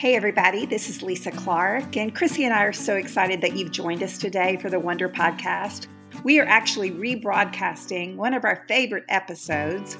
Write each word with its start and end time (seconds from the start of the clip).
Hey, 0.00 0.16
everybody, 0.16 0.64
this 0.64 0.88
is 0.88 1.02
Lisa 1.02 1.30
Clark, 1.30 1.94
and 1.94 2.14
Chrissy 2.14 2.46
and 2.46 2.54
I 2.54 2.62
are 2.62 2.72
so 2.72 2.96
excited 2.96 3.42
that 3.42 3.54
you've 3.54 3.70
joined 3.70 4.02
us 4.02 4.16
today 4.16 4.56
for 4.56 4.70
the 4.70 4.80
Wonder 4.80 5.10
Podcast. 5.10 5.88
We 6.24 6.40
are 6.40 6.46
actually 6.46 6.90
rebroadcasting 6.90 8.16
one 8.16 8.32
of 8.32 8.46
our 8.46 8.64
favorite 8.66 9.04
episodes 9.10 9.98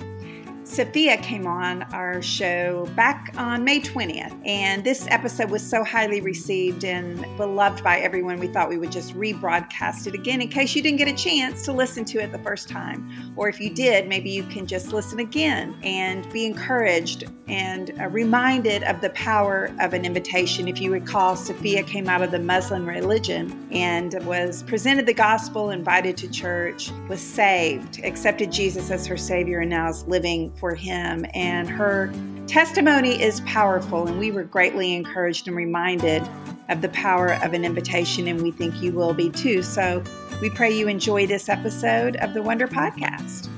Safeeya 0.71 1.21
came 1.21 1.49
on 1.49 1.83
our 1.93 2.23
show 2.23 2.87
back 2.95 3.35
on 3.37 3.65
May 3.65 3.81
20th, 3.81 4.41
and 4.47 4.85
this 4.85 5.05
episode 5.11 5.51
was 5.51 5.69
so 5.69 5.83
highly 5.83 6.21
received 6.21 6.85
and 6.85 7.27
beloved 7.37 7.83
by 7.83 7.99
everyone, 7.99 8.39
we 8.39 8.47
thought 8.47 8.69
we 8.69 8.79
would 8.79 8.93
just 8.93 9.17
rebroadcast 9.17 10.07
it 10.07 10.15
again 10.15 10.41
in 10.41 10.47
case 10.47 10.77
you 10.77 10.81
didn't 10.81 10.99
get 10.99 11.09
a 11.09 11.17
chance 11.17 11.65
to 11.65 11.73
listen 11.73 12.05
to 12.05 12.23
it 12.23 12.31
the 12.31 12.39
first 12.39 12.69
time. 12.69 13.35
Or 13.35 13.49
if 13.49 13.59
you 13.59 13.69
did, 13.69 14.07
maybe 14.07 14.31
you 14.31 14.45
can 14.45 14.65
just 14.65 14.93
listen 14.93 15.19
again 15.19 15.77
and 15.83 16.31
be 16.33 16.47
encouraged 16.47 17.25
and 17.49 17.93
uh, 18.01 18.07
reminded 18.07 18.85
of 18.85 19.01
the 19.01 19.11
power 19.11 19.75
of 19.81 19.93
an 19.93 20.05
invitation. 20.05 20.69
If 20.69 20.81
you 20.81 20.93
recall, 20.93 21.35
Safeeya 21.35 21.85
came 21.85 22.09
out 22.09 22.23
of 22.23 22.31
the 22.31 22.39
Muslim 22.39 22.89
religion 22.89 23.69
and 23.73 24.15
was 24.25 24.63
presented 24.63 25.07
the 25.07 25.15
gospel, 25.15 25.71
invited 25.71 26.17
to 26.19 26.31
church, 26.31 26.93
was 27.09 27.21
saved, 27.21 27.99
accepted 28.05 28.53
Jesus 28.53 28.93
as 28.93 29.05
her 29.07 29.17
Savior, 29.17 29.59
and 29.59 29.71
now 29.71 29.89
is 29.89 30.05
living 30.05 30.53
for 30.61 30.75
Him. 30.75 31.27
And 31.35 31.69
her 31.69 32.13
testimony 32.47 33.21
is 33.21 33.41
powerful, 33.41 34.07
and 34.07 34.19
we 34.19 34.31
were 34.31 34.45
greatly 34.45 34.95
encouraged 34.95 35.49
and 35.49 35.57
reminded 35.57 36.23
of 36.69 36.83
the 36.83 36.91
power 36.91 37.35
of 37.43 37.55
an 37.55 37.65
invitation, 37.65 38.29
and 38.29 38.43
we 38.43 38.53
think 38.53 38.81
you 38.81 38.93
will 38.93 39.15
be 39.15 39.31
too. 39.31 39.63
So 39.63 40.05
we 40.41 40.51
pray 40.51 40.71
you 40.71 40.87
enjoy 40.87 41.27
this 41.27 41.49
episode 41.49 42.17
of 42.17 42.35
the 42.35 42.43
Wonder 42.43 42.69
Podcast. 42.69 43.49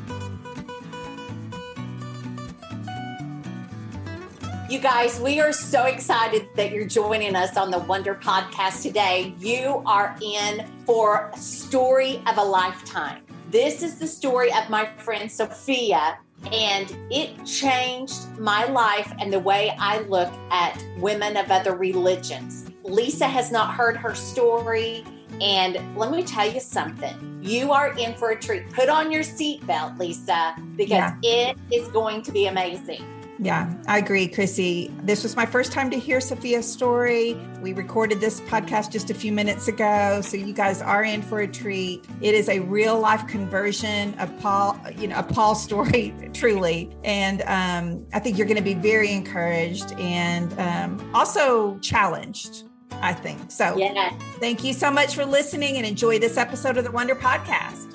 You 4.70 4.78
guys, 4.78 5.20
we 5.20 5.39
are 5.39 5.53
so 5.53 5.84
excited 5.84 6.48
that 6.56 6.73
you're 6.73 6.86
joining 6.86 7.36
us 7.36 7.58
on 7.58 7.70
the 7.70 7.80
Wonder 7.80 8.14
Podcast 8.14 8.80
today. 8.83 9.34
You 9.39 9.83
are 9.84 10.17
in 10.23 10.67
for 10.86 11.30
a 11.34 11.36
story 11.36 12.23
of 12.27 12.39
a 12.39 12.42
lifetime. 12.42 13.23
This 13.50 13.83
is 13.83 13.97
the 13.98 14.06
story 14.06 14.50
of 14.50 14.70
my 14.70 14.86
friend 14.97 15.28
Safeeya, 15.28 16.17
and 16.51 16.97
it 17.11 17.45
changed 17.45 18.37
my 18.39 18.65
life 18.65 19.12
and 19.19 19.33
the 19.33 19.41
way 19.41 19.75
I 19.79 20.01
look 20.01 20.33
at 20.51 20.83
women 20.98 21.37
of 21.37 21.51
other 21.51 21.77
religions. 21.77 22.71
Lisa 22.83 23.27
has 23.27 23.53
not 23.53 23.75
heard 23.75 23.97
her 23.97 24.15
story. 24.15 25.05
And 25.41 25.97
let 25.97 26.11
me 26.11 26.23
tell 26.23 26.48
you 26.48 26.61
something. 26.61 27.41
You 27.43 27.73
are 27.73 27.97
in 27.97 28.15
for 28.15 28.31
a 28.31 28.39
treat. 28.39 28.70
Put 28.70 28.89
on 28.89 29.11
your 29.11 29.23
seatbelt, 29.23 29.98
Lisa, 29.98 30.55
because 30.77 30.91
yeah. 30.91 31.17
it 31.23 31.59
is 31.70 31.89
going 31.89 32.23
to 32.23 32.33
be 32.33 32.47
amazing. 32.47 33.03
Yeah, 33.43 33.75
I 33.89 33.98
agree, 33.98 34.29
Chrissy. 34.29 34.93
This 35.03 35.25
was 35.25 35.35
my 35.35 35.45
first 35.45 35.73
time 35.73 35.91
to 35.91 35.98
hear 35.98 36.19
Safeeya's 36.19 36.71
story. 36.71 37.37
We 37.61 37.73
recorded 37.73 38.21
this 38.21 38.41
podcast 38.43 38.93
just 38.93 39.11
a 39.11 39.15
few 39.15 39.33
minutes 39.33 39.67
ago, 39.67 40.21
so 40.21 40.37
you 40.37 40.53
guys 40.53 40.81
are 40.81 41.03
in 41.03 41.23
for 41.23 41.41
a 41.41 41.48
treat. 41.48 42.07
It 42.20 42.37
is 42.37 42.48
a 42.48 42.61
real 42.61 43.01
life 43.01 43.27
conversion 43.27 44.15
of 44.20 44.39
Paul, 44.39 44.79
you 44.97 45.09
know, 45.09 45.19
a 45.19 45.25
Paul 45.25 45.57
story, 45.57 46.15
truly. 46.33 46.97
And 47.03 47.43
um, 47.47 48.07
I 48.15 48.20
think 48.20 48.39
you're 48.39 48.47
going 48.47 48.59
to 48.59 48.63
be 48.63 48.75
very 48.75 49.11
encouraged 49.11 49.91
and 49.98 50.57
um, 50.61 51.11
also 51.13 51.79
challenged. 51.79 52.63
I 53.01 53.13
think 53.13 53.51
so. 53.51 53.77
Yeah. 53.77 54.17
Thank 54.39 54.63
you 54.63 54.73
so 54.73 54.89
much 54.89 55.17
for 55.17 55.25
listening 55.25 55.77
and 55.79 55.85
enjoy 55.85 56.20
this 56.20 56.37
episode 56.37 56.77
of 56.77 56.85
the 56.85 56.93
Wonder 56.93 57.17
Podcast. 57.17 57.92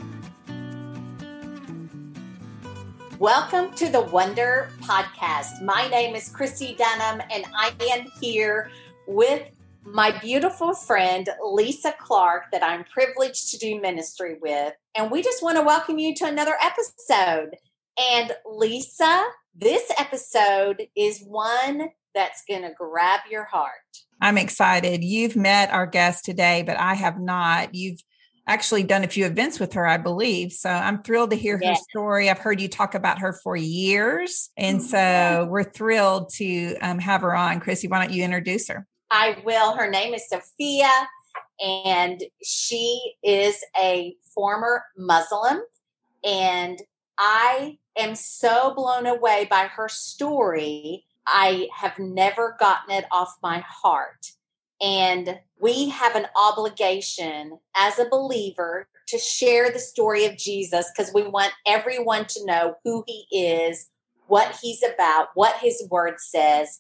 Welcome 3.19 3.73
to 3.77 3.89
the 3.89 4.01
Wonder 4.01 4.69
Podcast. 4.79 5.63
My 5.63 5.87
name 5.87 6.15
is 6.15 6.29
Chrissy 6.29 6.75
Dunham, 6.77 7.19
and 7.31 7.45
I 7.57 7.73
am 7.89 8.05
here 8.21 8.69
with 9.07 9.41
my 9.83 10.15
beautiful 10.19 10.75
friend 10.75 11.27
Lisa 11.43 11.95
Clark, 11.99 12.51
that 12.51 12.63
I'm 12.63 12.83
privileged 12.83 13.49
to 13.49 13.57
do 13.57 13.81
ministry 13.81 14.37
with. 14.39 14.73
And 14.95 15.09
we 15.09 15.23
just 15.23 15.41
want 15.41 15.57
to 15.57 15.63
welcome 15.63 15.97
you 15.97 16.13
to 16.13 16.25
another 16.25 16.53
episode. 16.61 17.55
And 17.97 18.33
Lisa, 18.45 19.25
this 19.55 19.91
episode 19.97 20.85
is 20.95 21.23
one 21.25 21.89
that's 22.13 22.43
going 22.47 22.61
to 22.61 22.71
grab 22.77 23.21
your 23.31 23.45
heart. 23.45 23.71
I'm 24.21 24.37
excited. 24.37 25.03
You've 25.03 25.35
met 25.35 25.71
our 25.71 25.87
guest 25.87 26.23
today, 26.23 26.61
but 26.61 26.77
I 26.77 26.93
have 26.93 27.19
not. 27.19 27.73
You've 27.73 28.03
actually 28.47 28.83
done 28.83 29.03
a 29.03 29.07
few 29.07 29.25
events 29.25 29.59
with 29.59 29.73
her, 29.73 29.85
I 29.85 29.97
believe. 29.97 30.53
So 30.53 30.69
I'm 30.69 31.03
thrilled 31.03 31.31
to 31.31 31.35
hear 31.35 31.57
her 31.57 31.75
story. 31.89 32.29
I've 32.29 32.39
heard 32.39 32.61
you 32.61 32.69
talk 32.69 32.95
about 32.95 33.19
her 33.19 33.33
for 33.33 33.55
years. 33.55 34.49
And 34.57 34.79
mm-hmm. 34.79 34.87
so 34.87 35.47
we're 35.49 35.63
thrilled 35.63 36.29
to 36.35 36.77
um, 36.77 36.99
have 36.99 37.21
her 37.21 37.35
on. 37.35 37.59
Chrissy, 37.59 37.87
why 37.87 37.99
don't 37.99 38.13
you 38.13 38.23
introduce 38.23 38.69
her? 38.69 38.87
I 39.11 39.41
will. 39.45 39.73
Her 39.73 39.89
name 39.89 40.13
is 40.13 40.23
Safeeya, 40.31 41.05
and 41.63 42.23
she 42.43 43.13
is 43.23 43.63
a 43.79 44.15
former 44.33 44.83
Muslim. 44.97 45.61
And 46.23 46.81
I 47.17 47.77
am 47.97 48.15
so 48.15 48.73
blown 48.73 49.05
away 49.05 49.47
by 49.49 49.67
her 49.67 49.89
story. 49.89 51.05
I 51.25 51.67
have 51.75 51.99
never 51.99 52.55
gotten 52.59 52.95
it 52.95 53.05
off 53.11 53.35
my 53.43 53.59
heart. 53.67 54.31
And 54.81 55.39
we 55.59 55.89
have 55.89 56.15
an 56.15 56.27
obligation 56.35 57.59
as 57.75 57.97
a 57.99 58.09
believer 58.09 58.87
to 59.07 59.17
share 59.17 59.71
the 59.71 59.79
story 59.79 60.25
of 60.25 60.37
Jesus 60.37 60.91
because 60.95 61.13
we 61.13 61.23
want 61.23 61.53
everyone 61.65 62.25
to 62.25 62.45
know 62.45 62.75
who 62.83 63.03
he 63.07 63.25
is, 63.31 63.89
what 64.27 64.57
he's 64.61 64.83
about, 64.83 65.29
what 65.33 65.55
his 65.57 65.87
word 65.89 66.15
says, 66.17 66.79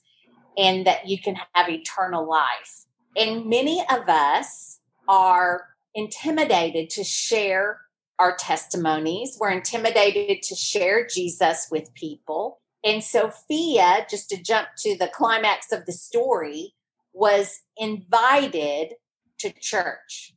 and 0.57 0.85
that 0.85 1.07
you 1.07 1.19
can 1.19 1.37
have 1.53 1.69
eternal 1.69 2.27
life. 2.27 2.85
And 3.15 3.47
many 3.47 3.83
of 3.89 4.07
us 4.07 4.79
are 5.07 5.65
intimidated 5.95 6.89
to 6.91 7.03
share 7.03 7.81
our 8.19 8.35
testimonies. 8.35 9.37
We're 9.39 9.51
intimidated 9.51 10.41
to 10.43 10.55
share 10.55 11.07
Jesus 11.07 11.67
with 11.71 11.93
people. 11.93 12.59
And 12.83 13.01
Safeeya, 13.01 14.09
just 14.09 14.29
to 14.29 14.41
jump 14.41 14.69
to 14.79 14.97
the 14.97 15.09
climax 15.13 15.71
of 15.71 15.85
the 15.85 15.91
story, 15.91 16.73
was 17.17 17.61
invited 17.77 18.93
to 19.39 19.51
church. 19.59 20.35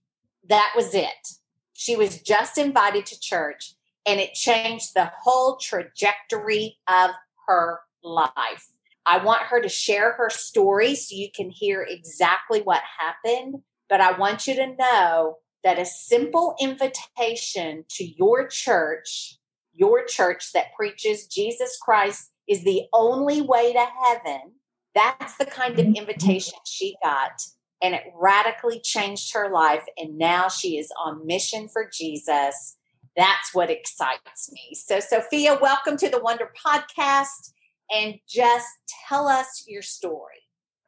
That 0.48 0.72
was 0.74 0.94
it. 0.94 1.28
She 1.74 1.94
was 1.94 2.22
just 2.22 2.56
invited 2.56 3.04
to 3.06 3.20
church, 3.20 3.74
and 4.06 4.18
it 4.18 4.32
changed 4.32 4.94
the 4.94 5.10
whole 5.22 5.56
trajectory 5.56 6.78
of 6.88 7.10
her 7.46 7.80
life. 8.02 8.66
I 9.06 9.22
want 9.22 9.42
her 9.42 9.60
to 9.60 9.68
share 9.68 10.12
her 10.12 10.30
story 10.30 10.94
so 10.94 11.14
you 11.14 11.28
can 11.34 11.50
hear 11.50 11.86
exactly 11.88 12.62
what 12.62 12.82
happened. 12.98 13.56
But 13.88 14.00
I 14.00 14.16
want 14.16 14.46
you 14.46 14.54
to 14.54 14.74
know 14.78 15.38
that 15.64 15.78
a 15.78 15.84
simple 15.84 16.54
invitation 16.60 17.84
to 17.90 18.04
your 18.04 18.46
church, 18.46 19.38
your 19.74 20.04
church 20.04 20.52
that 20.52 20.74
preaches 20.76 21.26
Jesus 21.26 21.78
Christ 21.82 22.30
is 22.48 22.64
the 22.64 22.84
only 22.92 23.42
way 23.42 23.72
to 23.72 23.86
heaven, 24.04 24.52
that's 24.94 25.36
the 25.36 25.46
kind 25.46 25.78
of 25.78 25.86
mm-hmm. 25.86 25.96
invitation 25.96 26.58
she 26.66 26.96
got. 27.02 27.42
And 27.82 27.94
it 27.94 28.02
radically 28.14 28.80
changed 28.80 29.32
her 29.34 29.50
life. 29.50 29.84
And 29.96 30.18
now 30.18 30.48
she 30.48 30.78
is 30.78 30.92
on 31.02 31.26
mission 31.26 31.68
for 31.68 31.88
Jesus. 31.90 32.76
That's 33.16 33.54
what 33.54 33.70
excites 33.70 34.52
me. 34.52 34.74
So, 34.74 34.98
Safeeya, 34.98 35.60
welcome 35.60 35.96
to 35.96 36.08
the 36.08 36.20
Wonder 36.20 36.50
Podcast. 36.66 37.52
And 37.92 38.16
just 38.28 38.68
tell 39.08 39.26
us 39.26 39.64
your 39.66 39.82
story. 39.82 40.36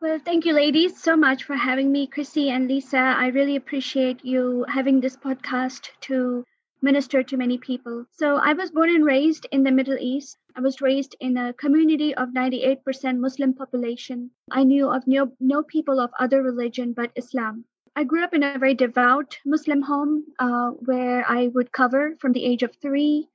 Well, 0.00 0.18
thank 0.24 0.44
you, 0.44 0.52
ladies, 0.52 1.00
so 1.00 1.16
much 1.16 1.44
for 1.44 1.54
having 1.54 1.92
me, 1.92 2.08
Chrissy 2.08 2.50
and 2.50 2.68
Lisa. 2.68 2.98
I 2.98 3.28
really 3.28 3.54
appreciate 3.54 4.24
you 4.24 4.66
having 4.68 5.00
this 5.00 5.16
podcast 5.16 5.88
to 6.02 6.44
minister 6.82 7.22
to 7.22 7.36
many 7.36 7.58
people. 7.58 8.04
So, 8.12 8.36
I 8.36 8.52
was 8.52 8.70
born 8.70 8.90
and 8.90 9.04
raised 9.04 9.46
in 9.52 9.62
the 9.62 9.70
Middle 9.70 9.96
East. 9.98 10.36
I 10.56 10.60
was 10.60 10.80
raised 10.80 11.16
in 11.20 11.36
a 11.36 11.52
community 11.52 12.14
of 12.14 12.30
98% 12.30 13.18
Muslim 13.18 13.54
population. 13.54 14.30
I 14.50 14.64
knew 14.64 14.90
of 14.90 15.06
no, 15.06 15.32
no 15.40 15.62
people 15.62 16.00
of 16.00 16.10
other 16.18 16.42
religion 16.42 16.92
but 16.92 17.12
Islam. 17.16 17.64
I 17.94 18.04
grew 18.04 18.24
up 18.24 18.34
in 18.34 18.42
a 18.42 18.58
very 18.58 18.74
devout 18.74 19.38
Muslim 19.44 19.82
home 19.82 20.24
uh, 20.38 20.70
where 20.70 21.24
I 21.28 21.48
would 21.48 21.72
cover 21.72 22.16
from 22.20 22.32
the 22.32 22.44
age 22.44 22.62
of 22.62 22.74
three. 22.76 23.28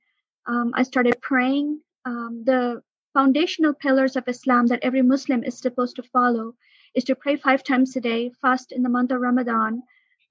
Um, 0.46 0.72
I 0.74 0.82
started 0.82 1.20
praying. 1.20 1.80
Um, 2.04 2.42
the 2.44 2.82
foundational 3.14 3.74
pillars 3.74 4.16
of 4.16 4.28
Islam 4.28 4.66
that 4.66 4.80
every 4.82 5.02
Muslim 5.02 5.44
is 5.44 5.58
supposed 5.58 5.96
to 5.96 6.02
follow 6.02 6.54
is 6.94 7.04
to 7.04 7.14
pray 7.14 7.36
five 7.36 7.62
times 7.62 7.94
a 7.96 8.00
day, 8.00 8.30
fast 8.42 8.72
in 8.72 8.82
the 8.82 8.88
month 8.88 9.12
of 9.12 9.20
Ramadan, 9.20 9.82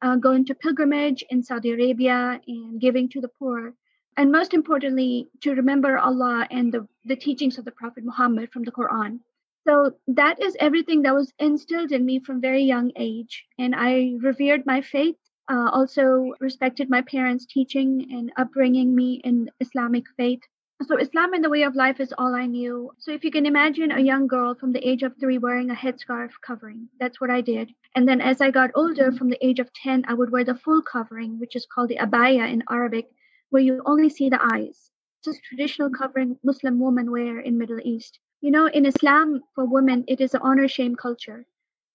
uh, 0.01 0.15
go 0.15 0.31
into 0.31 0.55
pilgrimage 0.55 1.23
in 1.29 1.43
Saudi 1.43 1.71
Arabia, 1.71 2.39
and 2.47 2.79
giving 2.79 3.09
to 3.09 3.21
the 3.21 3.29
poor 3.39 3.73
and 4.17 4.31
most 4.31 4.55
importantly, 4.55 5.29
to 5.41 5.53
remember 5.53 5.97
Allah 5.99 6.47
and 6.49 6.73
the, 6.73 6.87
the 7.05 7.15
teachings 7.15 7.59
of 7.59 7.65
the 7.65 7.71
Prophet 7.71 8.03
Muhammad 8.03 8.51
from 8.51 8.63
the 8.63 8.71
Quran. 8.71 9.19
So 9.67 9.91
that 10.07 10.41
is 10.41 10.57
everything 10.59 11.03
that 11.03 11.13
was 11.13 11.31
instilled 11.37 11.91
in 11.91 12.03
me 12.03 12.19
from 12.19 12.41
very 12.41 12.63
young 12.63 12.91
age. 12.95 13.45
And 13.59 13.75
I 13.75 14.15
revered 14.19 14.65
my 14.65 14.81
faith, 14.81 15.17
uh, 15.51 15.69
also 15.71 16.33
respected 16.39 16.89
my 16.89 17.03
parents' 17.03 17.45
teaching 17.45 18.07
and 18.11 18.31
upbringing 18.37 18.95
me 18.95 19.21
in 19.23 19.51
Islamic 19.59 20.05
faith. 20.17 20.41
So, 20.83 20.95
Islam 20.97 21.33
and 21.33 21.43
the 21.43 21.49
way 21.49 21.63
of 21.63 21.75
life 21.75 21.99
is 21.99 22.13
all 22.19 22.35
I 22.35 22.45
knew. 22.45 22.91
So, 22.99 23.11
if 23.11 23.23
you 23.23 23.31
can 23.31 23.47
imagine 23.47 23.91
a 23.91 23.99
young 23.99 24.27
girl 24.27 24.53
from 24.53 24.73
the 24.73 24.87
age 24.87 25.01
of 25.01 25.17
three 25.19 25.39
wearing 25.39 25.71
a 25.71 25.73
headscarf 25.73 26.29
covering, 26.45 26.87
that's 26.99 27.19
what 27.19 27.31
I 27.31 27.41
did. 27.41 27.73
And 27.95 28.07
then 28.07 28.21
as 28.21 28.41
I 28.41 28.51
got 28.51 28.69
older, 28.75 29.11
from 29.11 29.29
the 29.29 29.43
age 29.43 29.57
of 29.59 29.73
10, 29.73 30.05
I 30.07 30.13
would 30.13 30.31
wear 30.31 30.43
the 30.43 30.53
full 30.53 30.83
covering, 30.83 31.39
which 31.39 31.55
is 31.55 31.65
called 31.65 31.89
the 31.89 31.97
abaya 31.97 32.47
in 32.51 32.63
Arabic, 32.69 33.09
where 33.49 33.63
you 33.63 33.81
only 33.87 34.07
see 34.07 34.29
the 34.29 34.39
eyes. 34.39 34.91
It's 35.25 35.35
a 35.35 35.41
traditional 35.41 35.89
covering 35.89 36.37
Muslim 36.43 36.79
women 36.79 37.09
wear 37.09 37.39
in 37.39 37.57
Middle 37.57 37.79
East. 37.83 38.19
You 38.41 38.51
know, 38.51 38.67
in 38.67 38.85
Islam, 38.85 39.41
for 39.55 39.65
women, 39.65 40.03
it 40.07 40.21
is 40.21 40.35
an 40.35 40.41
honor 40.43 40.67
shame 40.67 40.95
culture. 40.95 41.47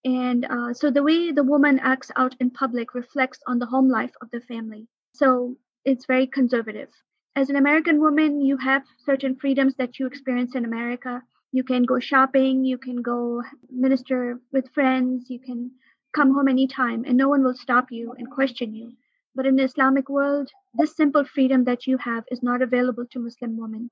And 0.04 0.44
uh, 0.44 0.74
so 0.74 0.90
the 0.90 1.04
way 1.04 1.30
the 1.30 1.44
woman 1.44 1.78
acts 1.78 2.10
out 2.16 2.34
in 2.40 2.50
public 2.50 2.94
reflects 2.94 3.38
on 3.46 3.60
the 3.60 3.66
home 3.66 3.88
life 3.88 4.12
of 4.20 4.28
the 4.32 4.40
family. 4.40 4.88
So 5.14 5.56
it's 5.84 6.06
very 6.06 6.26
conservative 6.26 6.88
as 7.34 7.48
an 7.48 7.56
American 7.56 7.98
woman, 7.98 8.42
you 8.42 8.58
have 8.58 8.82
certain 9.06 9.36
freedoms 9.36 9.74
that 9.76 9.98
you 9.98 10.06
experience 10.06 10.54
in 10.54 10.66
America. 10.66 11.22
You 11.50 11.64
can 11.64 11.84
go 11.84 11.98
shopping, 11.98 12.64
you 12.64 12.76
can 12.76 13.00
go 13.00 13.42
minister 13.70 14.38
with 14.52 14.72
friends, 14.74 15.30
you 15.30 15.40
can 15.40 15.70
come 16.14 16.34
home 16.34 16.48
anytime, 16.48 17.04
and 17.06 17.16
no 17.16 17.28
one 17.30 17.42
will 17.42 17.54
stop 17.54 17.90
you 17.90 18.12
and 18.18 18.30
question 18.30 18.74
you. 18.74 18.92
But 19.34 19.46
in 19.46 19.56
the 19.56 19.64
Islamic 19.64 20.10
world, 20.10 20.50
this 20.74 20.94
simple 20.94 21.24
freedom 21.24 21.64
that 21.64 21.86
you 21.86 21.96
have 21.98 22.24
is 22.30 22.42
not 22.42 22.60
available 22.60 23.06
to 23.12 23.18
Muslim 23.18 23.56
women. 23.56 23.90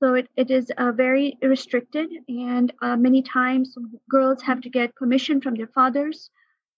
So 0.00 0.14
it, 0.14 0.28
it 0.36 0.50
is 0.50 0.70
uh, 0.76 0.90
very 0.90 1.38
restricted, 1.42 2.10
and 2.26 2.72
uh, 2.82 2.96
many 2.96 3.22
times 3.22 3.76
girls 4.10 4.42
have 4.42 4.60
to 4.62 4.68
get 4.68 4.96
permission 4.96 5.40
from 5.40 5.54
their 5.54 5.68
fathers 5.68 6.28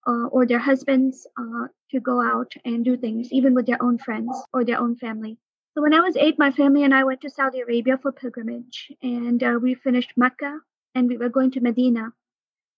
uh, 0.06 0.26
or 0.26 0.46
their 0.46 0.58
husbands 0.58 1.26
uh, 1.38 1.69
to 1.90 2.00
go 2.00 2.20
out 2.20 2.52
and 2.66 2.84
do 2.84 2.98
things, 2.98 3.32
even 3.32 3.54
with 3.54 3.64
their 3.64 3.82
own 3.82 3.96
friends 3.96 4.37
or 4.52 4.62
their 4.62 4.78
own 4.78 4.96
family. 4.96 5.38
So 5.76 5.82
when 5.82 5.93
I 5.93 6.00
was 6.00 6.17
eight, 6.17 6.38
my 6.38 6.52
family 6.52 6.84
and 6.84 6.94
I 6.94 7.05
went 7.05 7.20
to 7.20 7.28
Saudi 7.28 7.61
Arabia 7.61 7.99
for 7.99 8.11
pilgrimage, 8.11 8.90
and 9.02 9.43
uh, 9.43 9.58
we 9.61 9.75
finished 9.75 10.14
Mecca, 10.17 10.61
and 10.94 11.06
we 11.06 11.19
were 11.19 11.28
going 11.28 11.50
to 11.50 11.61
Medina, 11.61 12.14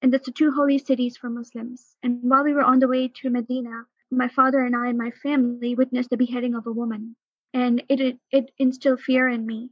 and 0.02 0.12
that's 0.12 0.26
the 0.26 0.32
two 0.32 0.50
holy 0.50 0.78
cities 0.78 1.16
for 1.16 1.30
Muslims. 1.30 1.94
And 2.02 2.18
while 2.28 2.42
we 2.42 2.52
were 2.52 2.64
on 2.64 2.80
the 2.80 2.88
way 2.88 3.06
to 3.06 3.30
Medina, 3.30 3.84
my 4.10 4.26
father 4.26 4.64
and 4.64 4.74
I 4.74 4.88
and 4.88 4.98
my 4.98 5.12
family 5.12 5.76
witnessed 5.76 6.10
the 6.10 6.16
beheading 6.16 6.56
of 6.56 6.66
a 6.66 6.72
woman, 6.72 7.14
and 7.54 7.84
it 7.88 8.00
it, 8.00 8.18
it 8.32 8.50
instilled 8.58 9.00
fear 9.00 9.28
in 9.28 9.46
me. 9.46 9.70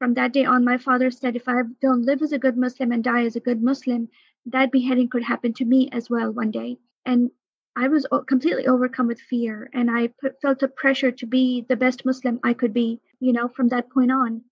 From 0.00 0.14
that 0.14 0.32
day 0.32 0.44
on, 0.44 0.64
my 0.64 0.78
father 0.78 1.12
said, 1.12 1.36
if 1.36 1.48
I 1.48 1.62
don't 1.80 2.02
live 2.02 2.22
as 2.22 2.32
a 2.32 2.40
good 2.40 2.56
Muslim 2.56 2.90
and 2.90 3.04
die 3.04 3.24
as 3.24 3.36
a 3.36 3.46
good 3.48 3.62
Muslim, 3.62 4.08
that 4.46 4.72
beheading 4.72 5.08
could 5.08 5.22
happen 5.22 5.52
to 5.54 5.64
me 5.64 5.90
as 5.92 6.10
well 6.10 6.32
one 6.32 6.50
day. 6.50 6.78
And 7.06 7.30
I 7.76 7.88
was 7.88 8.06
completely 8.28 8.68
overcome 8.68 9.08
with 9.08 9.20
fear 9.20 9.68
and 9.72 9.90
I 9.90 10.06
put, 10.20 10.40
felt 10.40 10.62
a 10.62 10.68
pressure 10.68 11.10
to 11.10 11.26
be 11.26 11.66
the 11.68 11.74
best 11.74 12.04
Muslim 12.04 12.38
I 12.44 12.54
could 12.54 12.72
be, 12.72 13.00
you 13.18 13.32
know, 13.32 13.48
from 13.48 13.68
that 13.68 13.90
point 13.90 14.12
on. 14.12 14.42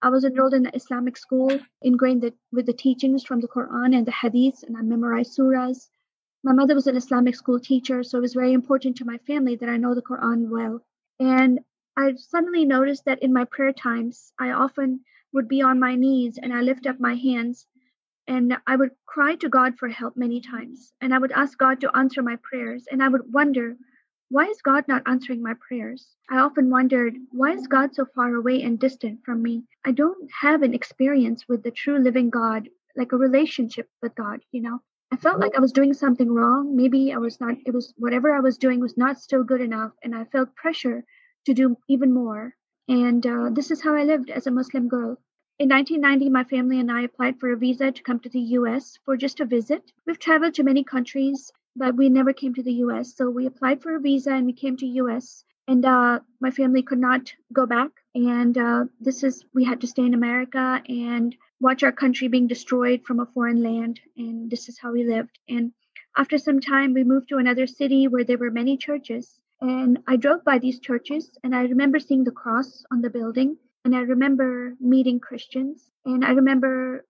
I 0.00 0.08
was 0.08 0.24
enrolled 0.24 0.54
in 0.54 0.62
the 0.62 0.74
Islamic 0.74 1.18
school, 1.18 1.60
ingrained 1.82 2.22
the, 2.22 2.32
with 2.52 2.64
the 2.64 2.72
teachings 2.72 3.22
from 3.22 3.40
the 3.40 3.48
Quran 3.48 3.94
and 3.94 4.06
the 4.06 4.12
Hadiths, 4.12 4.62
and 4.62 4.78
I 4.78 4.80
memorized 4.80 5.36
surahs. 5.36 5.90
My 6.42 6.52
mother 6.52 6.74
was 6.74 6.86
an 6.86 6.96
Islamic 6.96 7.34
school 7.34 7.60
teacher, 7.60 8.02
so 8.02 8.16
it 8.16 8.22
was 8.22 8.32
very 8.32 8.54
important 8.54 8.96
to 8.96 9.04
my 9.04 9.18
family 9.26 9.56
that 9.56 9.68
I 9.68 9.76
know 9.76 9.94
the 9.94 10.00
Quran 10.00 10.48
well. 10.48 10.82
And 11.18 11.60
I 11.98 12.14
suddenly 12.14 12.64
noticed 12.64 13.04
that 13.04 13.22
in 13.22 13.34
my 13.34 13.44
prayer 13.44 13.74
times, 13.74 14.32
I 14.38 14.52
often 14.52 15.04
would 15.34 15.48
be 15.48 15.60
on 15.60 15.78
my 15.78 15.96
knees 15.96 16.38
and 16.38 16.50
I 16.50 16.62
lift 16.62 16.86
up 16.86 16.98
my 16.98 17.14
hands 17.14 17.66
and 18.30 18.56
I 18.64 18.76
would 18.76 18.92
cry 19.06 19.34
to 19.34 19.48
God 19.48 19.76
for 19.76 19.88
help 19.88 20.16
many 20.16 20.40
times. 20.40 20.92
And 21.00 21.12
I 21.12 21.18
would 21.18 21.32
ask 21.32 21.58
God 21.58 21.80
to 21.80 21.96
answer 21.96 22.22
my 22.22 22.36
prayers. 22.48 22.86
And 22.88 23.02
I 23.02 23.08
would 23.08 23.32
wonder, 23.32 23.76
why 24.28 24.46
is 24.46 24.62
God 24.62 24.84
not 24.86 25.02
answering 25.06 25.42
my 25.42 25.54
prayers? 25.66 26.14
I 26.30 26.38
often 26.38 26.70
wondered, 26.70 27.16
why 27.32 27.54
is 27.54 27.66
God 27.66 27.92
so 27.92 28.06
far 28.14 28.32
away 28.36 28.62
and 28.62 28.78
distant 28.78 29.24
from 29.24 29.42
me? 29.42 29.64
I 29.84 29.90
don't 29.90 30.30
have 30.42 30.62
an 30.62 30.74
experience 30.74 31.48
with 31.48 31.64
the 31.64 31.72
true 31.72 31.98
living 31.98 32.30
God, 32.30 32.68
like 32.96 33.10
a 33.10 33.16
relationship 33.16 33.88
with 34.00 34.14
God, 34.14 34.38
you 34.52 34.62
know? 34.62 34.78
I 35.10 35.16
felt 35.16 35.40
like 35.40 35.56
I 35.56 35.60
was 35.60 35.72
doing 35.72 35.92
something 35.92 36.30
wrong. 36.30 36.76
Maybe 36.76 37.12
I 37.12 37.18
was 37.18 37.40
not, 37.40 37.56
it 37.66 37.74
was 37.74 37.92
whatever 37.96 38.32
I 38.32 38.38
was 38.38 38.58
doing 38.58 38.78
was 38.78 38.96
not 38.96 39.18
still 39.18 39.42
good 39.42 39.60
enough. 39.60 39.90
And 40.04 40.14
I 40.14 40.22
felt 40.26 40.54
pressure 40.54 41.02
to 41.46 41.52
do 41.52 41.76
even 41.88 42.14
more. 42.14 42.54
And 42.86 43.26
uh, 43.26 43.50
this 43.50 43.72
is 43.72 43.82
how 43.82 43.96
I 43.96 44.04
lived 44.04 44.30
as 44.30 44.46
a 44.46 44.52
Muslim 44.52 44.86
girl. 44.86 45.18
In 45.60 45.68
1990, 45.68 46.30
my 46.30 46.44
family 46.44 46.80
and 46.80 46.90
I 46.90 47.02
applied 47.02 47.38
for 47.38 47.52
a 47.52 47.56
visa 47.56 47.92
to 47.92 48.02
come 48.02 48.18
to 48.20 48.30
the 48.30 48.56
US 48.56 48.98
for 49.04 49.14
just 49.14 49.40
a 49.40 49.44
visit. 49.44 49.92
We've 50.06 50.18
traveled 50.18 50.54
to 50.54 50.62
many 50.62 50.82
countries, 50.82 51.52
but 51.76 51.96
we 51.96 52.08
never 52.08 52.32
came 52.32 52.54
to 52.54 52.62
the 52.62 52.80
US. 52.84 53.14
So 53.14 53.28
we 53.28 53.44
applied 53.44 53.82
for 53.82 53.94
a 53.94 54.00
visa 54.00 54.32
and 54.32 54.46
we 54.46 54.54
came 54.54 54.78
to 54.78 54.86
US. 54.86 55.44
And 55.68 55.84
uh, 55.84 56.20
my 56.40 56.50
family 56.50 56.82
could 56.82 56.98
not 56.98 57.34
go 57.52 57.66
back. 57.66 57.90
And 58.14 58.56
uh, 58.56 58.84
this 59.02 59.22
is, 59.22 59.44
we 59.52 59.64
had 59.64 59.82
to 59.82 59.86
stay 59.86 60.06
in 60.06 60.14
America 60.14 60.82
and 60.88 61.36
watch 61.60 61.82
our 61.82 61.92
country 61.92 62.28
being 62.28 62.46
destroyed 62.46 63.04
from 63.04 63.20
a 63.20 63.26
foreign 63.26 63.62
land. 63.62 64.00
And 64.16 64.50
this 64.50 64.70
is 64.70 64.78
how 64.78 64.92
we 64.92 65.04
lived. 65.04 65.38
And 65.46 65.72
after 66.16 66.38
some 66.38 66.60
time, 66.60 66.94
we 66.94 67.04
moved 67.04 67.28
to 67.28 67.36
another 67.36 67.66
city 67.66 68.08
where 68.08 68.24
there 68.24 68.38
were 68.38 68.50
many 68.50 68.78
churches. 68.78 69.38
And 69.60 69.98
I 70.06 70.16
drove 70.16 70.42
by 70.42 70.58
these 70.58 70.80
churches 70.80 71.30
and 71.44 71.54
I 71.54 71.64
remember 71.64 71.98
seeing 71.98 72.24
the 72.24 72.30
cross 72.30 72.82
on 72.90 73.02
the 73.02 73.10
building. 73.10 73.58
And 73.84 73.96
I 73.96 74.00
remember 74.00 74.76
meeting 74.78 75.20
Christians 75.20 75.90
and 76.04 76.24
I 76.24 76.32
remember 76.32 77.06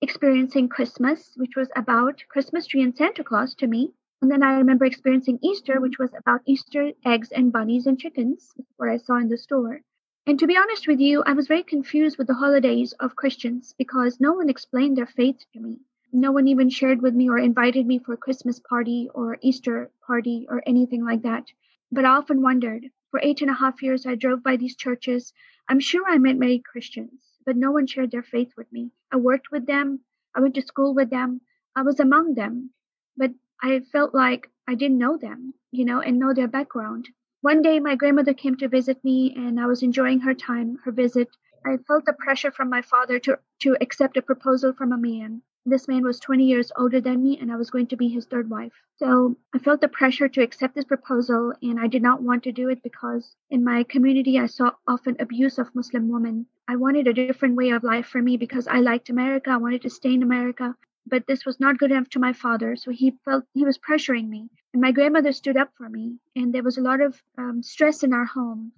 experiencing 0.00 0.68
Christmas, 0.68 1.34
which 1.36 1.54
was 1.56 1.68
about 1.76 2.24
Christmas 2.28 2.66
tree 2.66 2.82
and 2.82 2.96
Santa 2.96 3.22
Claus 3.22 3.54
to 3.56 3.66
me. 3.66 3.92
And 4.22 4.30
then 4.30 4.42
I 4.42 4.56
remember 4.56 4.86
experiencing 4.86 5.38
Easter, 5.42 5.80
which 5.80 5.98
was 5.98 6.14
about 6.14 6.40
Easter 6.46 6.92
eggs 7.04 7.30
and 7.30 7.52
bunnies 7.52 7.86
and 7.86 7.98
chickens, 7.98 8.54
what 8.76 8.88
I 8.88 8.96
saw 8.96 9.16
in 9.16 9.28
the 9.28 9.36
store. 9.36 9.82
And 10.26 10.38
to 10.38 10.46
be 10.46 10.56
honest 10.56 10.88
with 10.88 10.98
you, 10.98 11.22
I 11.26 11.34
was 11.34 11.46
very 11.46 11.62
confused 11.62 12.16
with 12.16 12.26
the 12.26 12.34
holidays 12.34 12.94
of 13.00 13.16
Christians 13.16 13.74
because 13.76 14.20
no 14.20 14.32
one 14.32 14.48
explained 14.48 14.96
their 14.96 15.06
faith 15.06 15.44
to 15.52 15.60
me. 15.60 15.80
No 16.10 16.32
one 16.32 16.48
even 16.48 16.70
shared 16.70 17.02
with 17.02 17.14
me 17.14 17.28
or 17.28 17.38
invited 17.38 17.86
me 17.86 17.98
for 17.98 18.14
a 18.14 18.16
Christmas 18.16 18.60
party 18.60 19.10
or 19.14 19.36
Easter 19.42 19.90
party 20.06 20.46
or 20.48 20.62
anything 20.66 21.04
like 21.04 21.20
that. 21.22 21.44
But 21.92 22.06
I 22.06 22.16
often 22.16 22.40
wondered. 22.40 22.90
For 23.10 23.20
eight 23.22 23.42
and 23.42 23.50
a 23.50 23.54
half 23.54 23.82
years, 23.82 24.06
I 24.06 24.14
drove 24.14 24.42
by 24.42 24.56
these 24.56 24.74
churches 24.74 25.32
I'm 25.68 25.80
sure 25.80 26.04
I 26.06 26.18
met 26.18 26.36
many 26.36 26.58
Christians, 26.58 27.22
but 27.46 27.56
no 27.56 27.72
one 27.72 27.86
shared 27.86 28.10
their 28.10 28.22
faith 28.22 28.52
with 28.56 28.70
me. 28.70 28.90
I 29.10 29.16
worked 29.16 29.50
with 29.50 29.66
them, 29.66 30.00
I 30.34 30.40
went 30.40 30.54
to 30.56 30.62
school 30.62 30.94
with 30.94 31.08
them, 31.10 31.40
I 31.74 31.82
was 31.82 32.00
among 32.00 32.34
them, 32.34 32.70
but 33.16 33.32
I 33.62 33.80
felt 33.80 34.14
like 34.14 34.50
I 34.68 34.74
didn't 34.74 34.98
know 34.98 35.16
them, 35.16 35.54
you 35.70 35.84
know, 35.84 36.00
and 36.00 36.18
know 36.18 36.34
their 36.34 36.48
background. 36.48 37.08
One 37.40 37.62
day, 37.62 37.80
my 37.80 37.94
grandmother 37.94 38.34
came 38.34 38.56
to 38.56 38.68
visit 38.68 39.02
me, 39.04 39.34
and 39.36 39.58
I 39.58 39.66
was 39.66 39.82
enjoying 39.82 40.20
her 40.20 40.34
time, 40.34 40.76
her 40.84 40.92
visit. 40.92 41.28
I 41.64 41.78
felt 41.78 42.04
the 42.04 42.12
pressure 42.12 42.50
from 42.50 42.68
my 42.68 42.82
father 42.82 43.18
to, 43.20 43.38
to 43.60 43.76
accept 43.80 44.16
a 44.16 44.22
proposal 44.22 44.72
from 44.74 44.92
a 44.92 44.98
man. 44.98 45.42
This 45.66 45.88
man 45.88 46.04
was 46.04 46.20
20 46.20 46.44
years 46.44 46.70
older 46.76 47.00
than 47.00 47.22
me, 47.22 47.38
and 47.38 47.50
I 47.50 47.56
was 47.56 47.70
going 47.70 47.86
to 47.86 47.96
be 47.96 48.08
his 48.08 48.26
third 48.26 48.50
wife. 48.50 48.74
So 48.96 49.38
I 49.54 49.58
felt 49.58 49.80
the 49.80 49.88
pressure 49.88 50.28
to 50.28 50.42
accept 50.42 50.74
this 50.74 50.84
proposal, 50.84 51.54
and 51.62 51.80
I 51.80 51.86
did 51.86 52.02
not 52.02 52.22
want 52.22 52.42
to 52.42 52.52
do 52.52 52.68
it 52.68 52.82
because 52.82 53.34
in 53.48 53.64
my 53.64 53.82
community 53.84 54.38
I 54.38 54.44
saw 54.44 54.72
often 54.86 55.16
abuse 55.18 55.56
of 55.58 55.74
Muslim 55.74 56.10
women. 56.10 56.44
I 56.68 56.76
wanted 56.76 57.08
a 57.08 57.14
different 57.14 57.56
way 57.56 57.70
of 57.70 57.82
life 57.82 58.04
for 58.06 58.20
me 58.20 58.36
because 58.36 58.68
I 58.68 58.80
liked 58.80 59.08
America. 59.08 59.52
I 59.52 59.56
wanted 59.56 59.80
to 59.82 59.90
stay 59.90 60.12
in 60.12 60.22
America. 60.22 60.76
But 61.06 61.26
this 61.26 61.46
was 61.46 61.58
not 61.58 61.78
good 61.78 61.92
enough 61.92 62.10
to 62.10 62.18
my 62.18 62.34
father, 62.34 62.76
so 62.76 62.90
he 62.90 63.12
felt 63.24 63.46
he 63.54 63.64
was 63.64 63.78
pressuring 63.78 64.28
me. 64.28 64.50
And 64.74 64.82
my 64.82 64.92
grandmother 64.92 65.32
stood 65.32 65.56
up 65.56 65.72
for 65.78 65.88
me, 65.88 66.18
and 66.36 66.52
there 66.52 66.62
was 66.62 66.76
a 66.76 66.82
lot 66.82 67.00
of 67.00 67.22
um, 67.38 67.62
stress 67.62 68.02
in 68.02 68.12
our 68.12 68.26
home. 68.26 68.72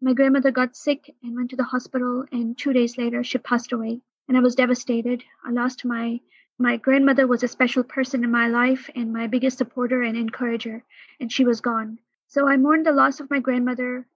My 0.00 0.14
grandmother 0.14 0.52
got 0.52 0.74
sick 0.74 1.14
and 1.22 1.36
went 1.36 1.50
to 1.50 1.56
the 1.56 1.64
hospital, 1.64 2.24
and 2.32 2.56
two 2.56 2.72
days 2.72 2.96
later, 2.96 3.22
she 3.24 3.36
passed 3.36 3.72
away 3.72 4.00
and 4.30 4.36
I 4.36 4.42
was 4.42 4.54
devastated. 4.54 5.24
I 5.44 5.50
lost 5.50 5.84
my 5.84 6.20
my 6.56 6.76
grandmother 6.76 7.26
was 7.26 7.42
a 7.42 7.48
special 7.48 7.82
person 7.82 8.22
in 8.22 8.30
my 8.30 8.46
life 8.46 8.88
and 8.94 9.12
my 9.12 9.26
biggest 9.26 9.58
supporter 9.58 10.02
and 10.02 10.16
encourager, 10.16 10.84
and 11.18 11.32
she 11.32 11.44
was 11.44 11.60
gone. 11.60 11.98
So 12.28 12.48
I 12.48 12.56
mourned 12.56 12.86
the 12.86 12.92
loss 12.92 13.18
of 13.18 13.28
my 13.28 13.40
grandmother. 13.40 14.06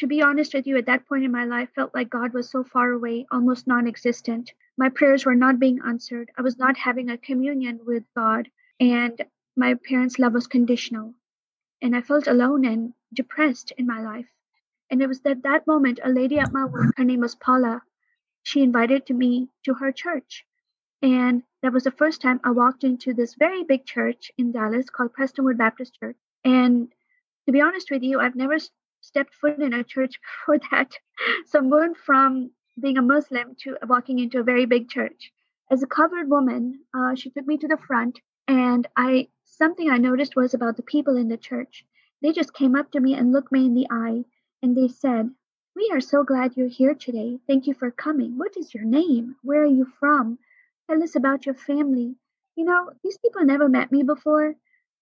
To 0.00 0.06
be 0.06 0.20
honest 0.20 0.52
with 0.52 0.66
you, 0.66 0.76
at 0.76 0.84
that 0.84 1.06
point 1.08 1.24
in 1.24 1.32
my 1.32 1.46
life, 1.46 1.70
felt 1.74 1.94
like 1.94 2.10
God 2.10 2.34
was 2.34 2.50
so 2.50 2.62
far 2.62 2.90
away, 2.90 3.26
almost 3.30 3.66
non-existent. 3.66 4.52
My 4.76 4.90
prayers 4.90 5.24
were 5.24 5.34
not 5.34 5.58
being 5.58 5.80
answered. 5.86 6.30
I 6.36 6.42
was 6.42 6.58
not 6.58 6.76
having 6.76 7.08
a 7.08 7.16
communion 7.16 7.80
with 7.86 8.04
God, 8.14 8.50
and 8.80 9.18
my 9.56 9.76
parents' 9.88 10.18
love 10.18 10.34
was 10.34 10.46
conditional. 10.46 11.14
And 11.80 11.96
I 11.96 12.02
felt 12.02 12.26
alone 12.26 12.66
and 12.66 12.92
depressed 13.14 13.72
in 13.78 13.86
my 13.86 14.02
life. 14.02 14.28
And 14.90 15.00
it 15.00 15.06
was 15.06 15.22
at 15.24 15.44
that 15.44 15.66
moment, 15.66 16.00
a 16.04 16.10
lady 16.10 16.38
at 16.38 16.52
my 16.52 16.66
work, 16.66 16.92
her 16.98 17.04
name 17.04 17.20
was 17.20 17.34
Paula, 17.34 17.80
she 18.44 18.62
invited 18.62 19.10
me 19.10 19.48
to 19.64 19.74
her 19.74 19.90
church. 19.90 20.44
And 21.02 21.42
that 21.62 21.72
was 21.72 21.84
the 21.84 21.90
first 21.90 22.20
time 22.20 22.40
I 22.44 22.50
walked 22.50 22.84
into 22.84 23.12
this 23.12 23.34
very 23.34 23.64
big 23.64 23.84
church 23.84 24.30
in 24.38 24.52
Dallas 24.52 24.88
called 24.90 25.12
Prestonwood 25.12 25.58
Baptist 25.58 25.98
Church. 25.98 26.16
And 26.44 26.92
to 27.46 27.52
be 27.52 27.60
honest 27.60 27.90
with 27.90 28.02
you, 28.02 28.20
I've 28.20 28.36
never 28.36 28.56
stepped 29.00 29.34
foot 29.34 29.58
in 29.58 29.72
a 29.72 29.82
church 29.82 30.20
before 30.46 30.60
that. 30.70 30.92
So 31.46 31.58
I 31.58 31.62
moved 31.62 31.98
from 31.98 32.50
being 32.80 32.98
a 32.98 33.02
Muslim 33.02 33.54
to 33.60 33.76
walking 33.86 34.18
into 34.18 34.38
a 34.40 34.44
very 34.44 34.66
big 34.66 34.88
church. 34.88 35.32
As 35.70 35.82
a 35.82 35.86
covered 35.86 36.28
woman, 36.28 36.80
uh, 36.94 37.14
she 37.14 37.30
took 37.30 37.46
me 37.46 37.56
to 37.58 37.68
the 37.68 37.78
front, 37.78 38.20
and 38.46 38.86
I 38.96 39.28
something 39.44 39.88
I 39.88 39.98
noticed 39.98 40.36
was 40.36 40.52
about 40.52 40.76
the 40.76 40.82
people 40.82 41.16
in 41.16 41.28
the 41.28 41.36
church. 41.36 41.84
They 42.20 42.32
just 42.32 42.52
came 42.52 42.74
up 42.74 42.90
to 42.92 43.00
me 43.00 43.14
and 43.14 43.32
looked 43.32 43.52
me 43.52 43.64
in 43.64 43.74
the 43.74 43.86
eye, 43.90 44.24
and 44.62 44.76
they 44.76 44.88
said, 44.88 45.30
We 45.76 45.90
are 45.92 46.00
so 46.00 46.22
glad 46.22 46.56
you're 46.56 46.68
here 46.68 46.94
today. 46.94 47.40
Thank 47.48 47.66
you 47.66 47.74
for 47.74 47.90
coming. 47.90 48.38
What 48.38 48.56
is 48.56 48.72
your 48.72 48.84
name? 48.84 49.34
Where 49.42 49.62
are 49.62 49.66
you 49.66 49.86
from? 49.98 50.38
Tell 50.88 51.02
us 51.02 51.16
about 51.16 51.46
your 51.46 51.56
family. 51.56 52.14
You 52.54 52.64
know, 52.64 52.92
these 53.02 53.18
people 53.18 53.44
never 53.44 53.68
met 53.68 53.90
me 53.90 54.04
before, 54.04 54.54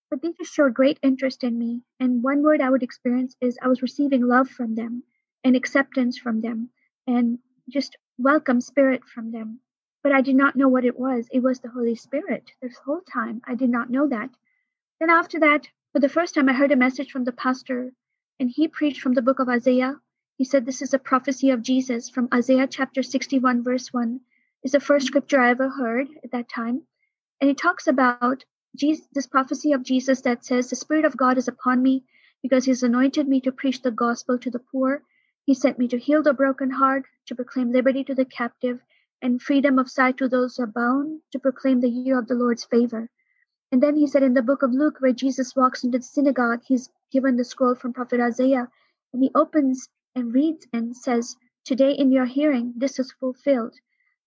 but 0.08 0.22
they 0.22 0.32
just 0.32 0.54
showed 0.54 0.72
great 0.72 0.98
interest 1.02 1.44
in 1.44 1.58
me. 1.58 1.82
And 2.00 2.22
one 2.22 2.42
word 2.42 2.62
I 2.62 2.70
would 2.70 2.82
experience 2.82 3.36
is 3.42 3.58
I 3.60 3.68
was 3.68 3.82
receiving 3.82 4.26
love 4.26 4.48
from 4.48 4.74
them 4.74 5.02
and 5.44 5.56
acceptance 5.56 6.16
from 6.16 6.40
them 6.40 6.70
and 7.06 7.38
just 7.68 7.98
welcome 8.16 8.62
spirit 8.62 9.04
from 9.04 9.30
them. 9.30 9.60
But 10.02 10.12
I 10.12 10.22
did 10.22 10.36
not 10.36 10.56
know 10.56 10.68
what 10.68 10.86
it 10.86 10.98
was. 10.98 11.28
It 11.30 11.40
was 11.40 11.60
the 11.60 11.68
Holy 11.68 11.96
Spirit 11.96 12.50
this 12.62 12.78
whole 12.78 13.02
time. 13.02 13.42
I 13.46 13.56
did 13.56 13.68
not 13.68 13.90
know 13.90 14.08
that. 14.08 14.30
Then 15.00 15.10
after 15.10 15.38
that, 15.40 15.68
for 15.92 16.00
the 16.00 16.08
first 16.08 16.34
time, 16.34 16.48
I 16.48 16.54
heard 16.54 16.72
a 16.72 16.76
message 16.76 17.10
from 17.10 17.24
the 17.24 17.32
pastor, 17.32 17.92
and 18.40 18.50
he 18.50 18.68
preached 18.68 19.02
from 19.02 19.12
the 19.12 19.20
book 19.20 19.38
of 19.38 19.50
Isaiah. 19.50 20.00
He 20.42 20.46
said 20.46 20.66
this 20.66 20.82
is 20.82 20.92
a 20.92 20.98
prophecy 20.98 21.50
of 21.50 21.62
Jesus 21.62 22.10
from 22.10 22.28
Isaiah 22.34 22.66
chapter 22.66 23.04
61, 23.04 23.62
verse 23.62 23.92
1. 23.92 24.18
Is 24.64 24.72
the 24.72 24.80
first 24.80 25.06
scripture 25.06 25.40
I 25.40 25.50
ever 25.50 25.68
heard 25.68 26.08
at 26.24 26.32
that 26.32 26.48
time. 26.48 26.82
And 27.40 27.48
it 27.48 27.56
talks 27.56 27.86
about 27.86 28.44
Jesus, 28.74 29.06
this 29.12 29.28
prophecy 29.28 29.70
of 29.70 29.84
Jesus 29.84 30.22
that 30.22 30.44
says, 30.44 30.68
The 30.68 30.74
Spirit 30.74 31.04
of 31.04 31.16
God 31.16 31.38
is 31.38 31.46
upon 31.46 31.80
me 31.80 32.02
because 32.42 32.64
He's 32.64 32.82
anointed 32.82 33.28
me 33.28 33.40
to 33.42 33.52
preach 33.52 33.82
the 33.82 33.92
gospel 33.92 34.36
to 34.40 34.50
the 34.50 34.58
poor. 34.58 35.04
He 35.44 35.54
sent 35.54 35.78
me 35.78 35.86
to 35.86 35.96
heal 35.96 36.24
the 36.24 36.34
broken 36.34 36.72
heart, 36.72 37.04
to 37.26 37.36
proclaim 37.36 37.70
liberty 37.70 38.02
to 38.02 38.14
the 38.16 38.24
captive, 38.24 38.80
and 39.22 39.40
freedom 39.40 39.78
of 39.78 39.88
sight 39.88 40.16
to 40.16 40.28
those 40.28 40.56
who 40.56 40.64
are 40.64 40.66
bound, 40.66 41.20
to 41.30 41.38
proclaim 41.38 41.80
the 41.80 41.88
year 41.88 42.18
of 42.18 42.26
the 42.26 42.34
Lord's 42.34 42.64
favor. 42.64 43.08
And 43.70 43.80
then 43.80 43.94
he 43.94 44.08
said 44.08 44.24
in 44.24 44.34
the 44.34 44.42
book 44.42 44.64
of 44.64 44.72
Luke, 44.72 44.96
where 44.98 45.12
Jesus 45.12 45.54
walks 45.54 45.84
into 45.84 45.98
the 45.98 46.04
synagogue, 46.04 46.62
he's 46.66 46.90
given 47.12 47.36
the 47.36 47.44
scroll 47.44 47.76
from 47.76 47.92
Prophet 47.92 48.18
Isaiah, 48.18 48.66
and 49.12 49.22
he 49.22 49.30
opens 49.36 49.88
and 50.14 50.34
reads 50.34 50.66
and 50.72 50.96
says, 50.96 51.36
Today 51.64 51.92
in 51.92 52.10
your 52.12 52.26
hearing, 52.26 52.74
this 52.76 52.98
is 52.98 53.12
fulfilled. 53.12 53.74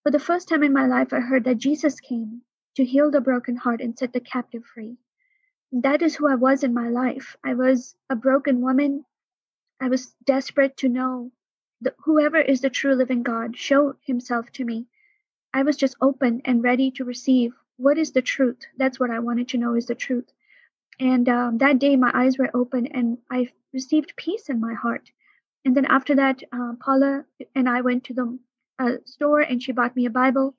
For 0.03 0.11
the 0.11 0.19
first 0.19 0.47
time 0.47 0.63
in 0.63 0.73
my 0.73 0.87
life, 0.87 1.13
I 1.13 1.19
heard 1.19 1.43
that 1.45 1.57
Jesus 1.57 1.99
came 1.99 2.41
to 2.75 2.85
heal 2.85 3.11
the 3.11 3.21
broken 3.21 3.55
heart 3.55 3.81
and 3.81 3.97
set 3.97 4.13
the 4.13 4.19
captive 4.19 4.63
free. 4.65 4.97
That 5.71 6.01
is 6.01 6.15
who 6.15 6.27
I 6.27 6.35
was 6.35 6.63
in 6.63 6.73
my 6.73 6.89
life. 6.89 7.35
I 7.43 7.53
was 7.53 7.95
a 8.09 8.15
broken 8.15 8.61
woman. 8.61 9.05
I 9.79 9.89
was 9.89 10.15
desperate 10.25 10.77
to 10.77 10.89
know 10.89 11.31
that 11.81 11.95
whoever 11.99 12.39
is 12.39 12.61
the 12.61 12.69
true 12.69 12.95
living 12.95 13.23
God, 13.23 13.57
show 13.57 13.95
himself 14.01 14.51
to 14.53 14.63
me. 14.63 14.87
I 15.53 15.63
was 15.63 15.77
just 15.77 15.97
open 16.01 16.41
and 16.45 16.63
ready 16.63 16.91
to 16.91 17.05
receive 17.05 17.53
what 17.77 17.97
is 17.97 18.11
the 18.11 18.21
truth? 18.21 18.65
That's 18.77 18.99
what 18.99 19.09
I 19.11 19.19
wanted 19.19 19.49
to 19.49 19.57
know 19.57 19.75
is 19.75 19.87
the 19.87 19.95
truth. 19.95 20.31
And 20.99 21.27
um, 21.27 21.57
that 21.57 21.79
day, 21.79 21.95
my 21.97 22.11
eyes 22.13 22.37
were 22.37 22.49
open 22.53 22.87
and 22.87 23.17
I 23.29 23.49
received 23.73 24.15
peace 24.15 24.49
in 24.49 24.61
my 24.61 24.73
heart. 24.73 25.11
And 25.65 25.75
then 25.75 25.85
after 25.85 26.15
that, 26.15 26.41
uh, 26.53 26.73
Paula 26.79 27.25
and 27.55 27.67
I 27.67 27.81
went 27.81 28.05
to 28.05 28.13
the 28.13 28.39
uh, 28.79 28.91
store 29.05 29.41
and 29.41 29.61
she 29.61 29.71
bought 29.71 29.95
me 29.95 30.05
a 30.05 30.11
Bible. 30.11 30.55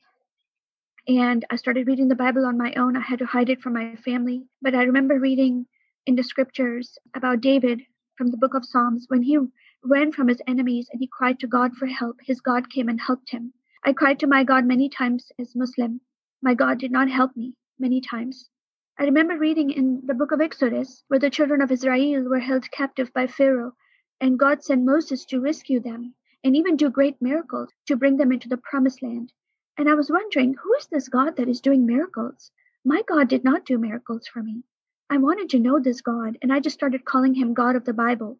And 1.09 1.45
I 1.49 1.57
started 1.57 1.87
reading 1.87 2.09
the 2.09 2.17
Bible 2.17 2.45
on 2.45 2.59
my 2.59 2.75
own. 2.75 2.97
I 2.97 3.01
had 3.01 3.21
to 3.21 3.27
hide 3.27 3.49
it 3.49 3.63
from 3.63 3.75
my 3.75 3.95
family. 3.97 4.43
But 4.61 4.75
I 4.75 4.83
remember 4.83 5.19
reading 5.19 5.67
in 6.05 6.17
the 6.17 6.25
scriptures 6.25 6.99
about 7.15 7.41
David 7.41 7.83
from 8.19 8.31
the 8.31 8.37
book 8.37 8.55
of 8.55 8.65
Psalms 8.65 9.07
when 9.09 9.23
he 9.23 9.39
ran 9.85 10.13
from 10.13 10.29
his 10.29 10.43
enemies 10.47 10.89
and 10.93 11.01
he 11.01 11.09
cried 11.11 11.39
to 11.41 11.47
God 11.47 11.75
for 11.77 11.87
help. 11.87 12.17
His 12.25 12.41
God 12.41 12.69
came 12.69 12.89
and 12.89 13.01
helped 13.01 13.31
him. 13.31 13.53
I 13.85 13.93
cried 13.93 14.19
to 14.21 14.27
my 14.27 14.43
God 14.43 14.67
many 14.67 14.89
times 14.89 15.31
as 15.39 15.55
Muslim 15.55 16.01
my 16.43 16.55
God 16.55 16.79
did 16.79 16.93
not 16.93 17.09
help 17.09 17.37
me 17.37 17.55
many 17.79 18.01
times. 18.01 18.51
I 18.99 19.05
remember 19.05 19.39
reading 19.39 19.71
in 19.71 20.03
the 20.07 20.15
book 20.15 20.33
of 20.33 20.41
Exodus 20.41 21.03
where 21.09 21.19
the 21.19 21.31
children 21.31 21.61
of 21.61 21.73
Israel 21.73 22.25
were 22.25 22.39
held 22.39 22.71
captive 22.71 23.13
by 23.13 23.27
Pharaoh, 23.27 23.73
and 24.21 24.39
God 24.39 24.63
sent 24.63 24.85
Moses 24.85 25.25
to 25.27 25.41
rescue 25.41 25.81
them 25.81 26.15
and 26.43 26.57
even 26.57 26.77
do 26.77 26.91
great 26.91 27.21
miracles 27.21 27.71
to 27.87 27.97
bring 27.97 28.17
them 28.17 28.33
into 28.33 28.49
the 28.49 28.57
promised 28.57 29.03
land. 29.03 29.33
And 29.77 29.89
I 29.89 29.95
was 29.95 30.11
wondering, 30.11 30.55
who 30.55 30.75
is 30.75 30.87
this 30.87 31.09
God 31.09 31.37
that 31.37 31.49
is 31.49 31.61
doing 31.61 31.85
miracles? 31.85 32.51
My 32.85 33.03
God 33.03 33.29
did 33.29 33.45
not 33.45 33.67
do 33.67 33.79
miracles 33.79 34.27
for 34.27 34.43
me. 34.43 34.63
I 35.11 35.19
wanted 35.19 35.51
to 35.51 35.59
know 35.59 35.79
this 35.79 36.01
God, 36.01 36.39
and 36.41 36.53
I 36.53 36.61
just 36.61 36.75
started 36.75 37.05
calling 37.05 37.35
him 37.35 37.55
God 37.55 37.77
of 37.77 37.85
the 37.85 37.93
Bible. 37.93 38.39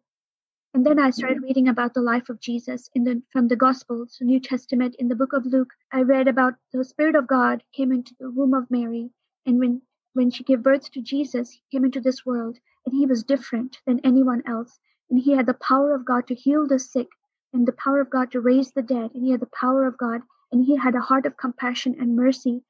And 0.73 0.85
then 0.85 0.99
I 0.99 1.11
started 1.11 1.41
reading 1.41 1.67
about 1.67 1.93
the 1.93 2.01
life 2.01 2.29
of 2.29 2.39
Jesus 2.39 2.89
in 2.93 3.03
the 3.03 3.23
from 3.31 3.47
the 3.47 3.55
Gospels, 3.55 4.17
New 4.21 4.39
Testament, 4.39 4.95
in 4.99 5.07
the 5.07 5.15
book 5.15 5.33
of 5.33 5.45
Luke. 5.45 5.73
I 5.91 6.01
read 6.01 6.27
about 6.27 6.55
the 6.71 6.83
Spirit 6.83 7.15
of 7.15 7.27
God 7.27 7.63
came 7.73 7.91
into 7.91 8.15
the 8.19 8.29
womb 8.29 8.53
of 8.53 8.69
Mary, 8.69 9.09
and 9.45 9.59
when 9.59 9.81
when 10.13 10.29
she 10.29 10.43
gave 10.43 10.63
birth 10.63 10.91
to 10.91 11.01
Jesus, 11.01 11.51
he 11.51 11.61
came 11.71 11.85
into 11.85 12.01
this 12.01 12.25
world, 12.25 12.59
and 12.85 12.93
he 12.93 13.05
was 13.05 13.23
different 13.23 13.79
than 13.85 14.01
anyone 14.01 14.43
else. 14.45 14.79
And 15.09 15.19
he 15.19 15.31
had 15.31 15.45
the 15.45 15.53
power 15.53 15.93
of 15.93 16.05
God 16.05 16.27
to 16.27 16.35
heal 16.35 16.67
the 16.67 16.79
sick, 16.79 17.07
and 17.53 17.67
the 17.67 17.71
power 17.71 18.01
of 18.01 18.09
God 18.09 18.31
to 18.31 18.41
raise 18.41 18.71
the 18.71 18.81
dead, 18.81 19.11
and 19.13 19.23
he 19.23 19.31
had 19.31 19.39
the 19.39 19.45
power 19.47 19.85
of 19.85 19.97
God, 19.97 20.21
and 20.51 20.65
he 20.65 20.75
had 20.75 20.95
a 20.95 21.01
heart 21.01 21.25
of 21.25 21.37
compassion 21.37 21.95
and 21.99 22.15
mercy, 22.15 22.63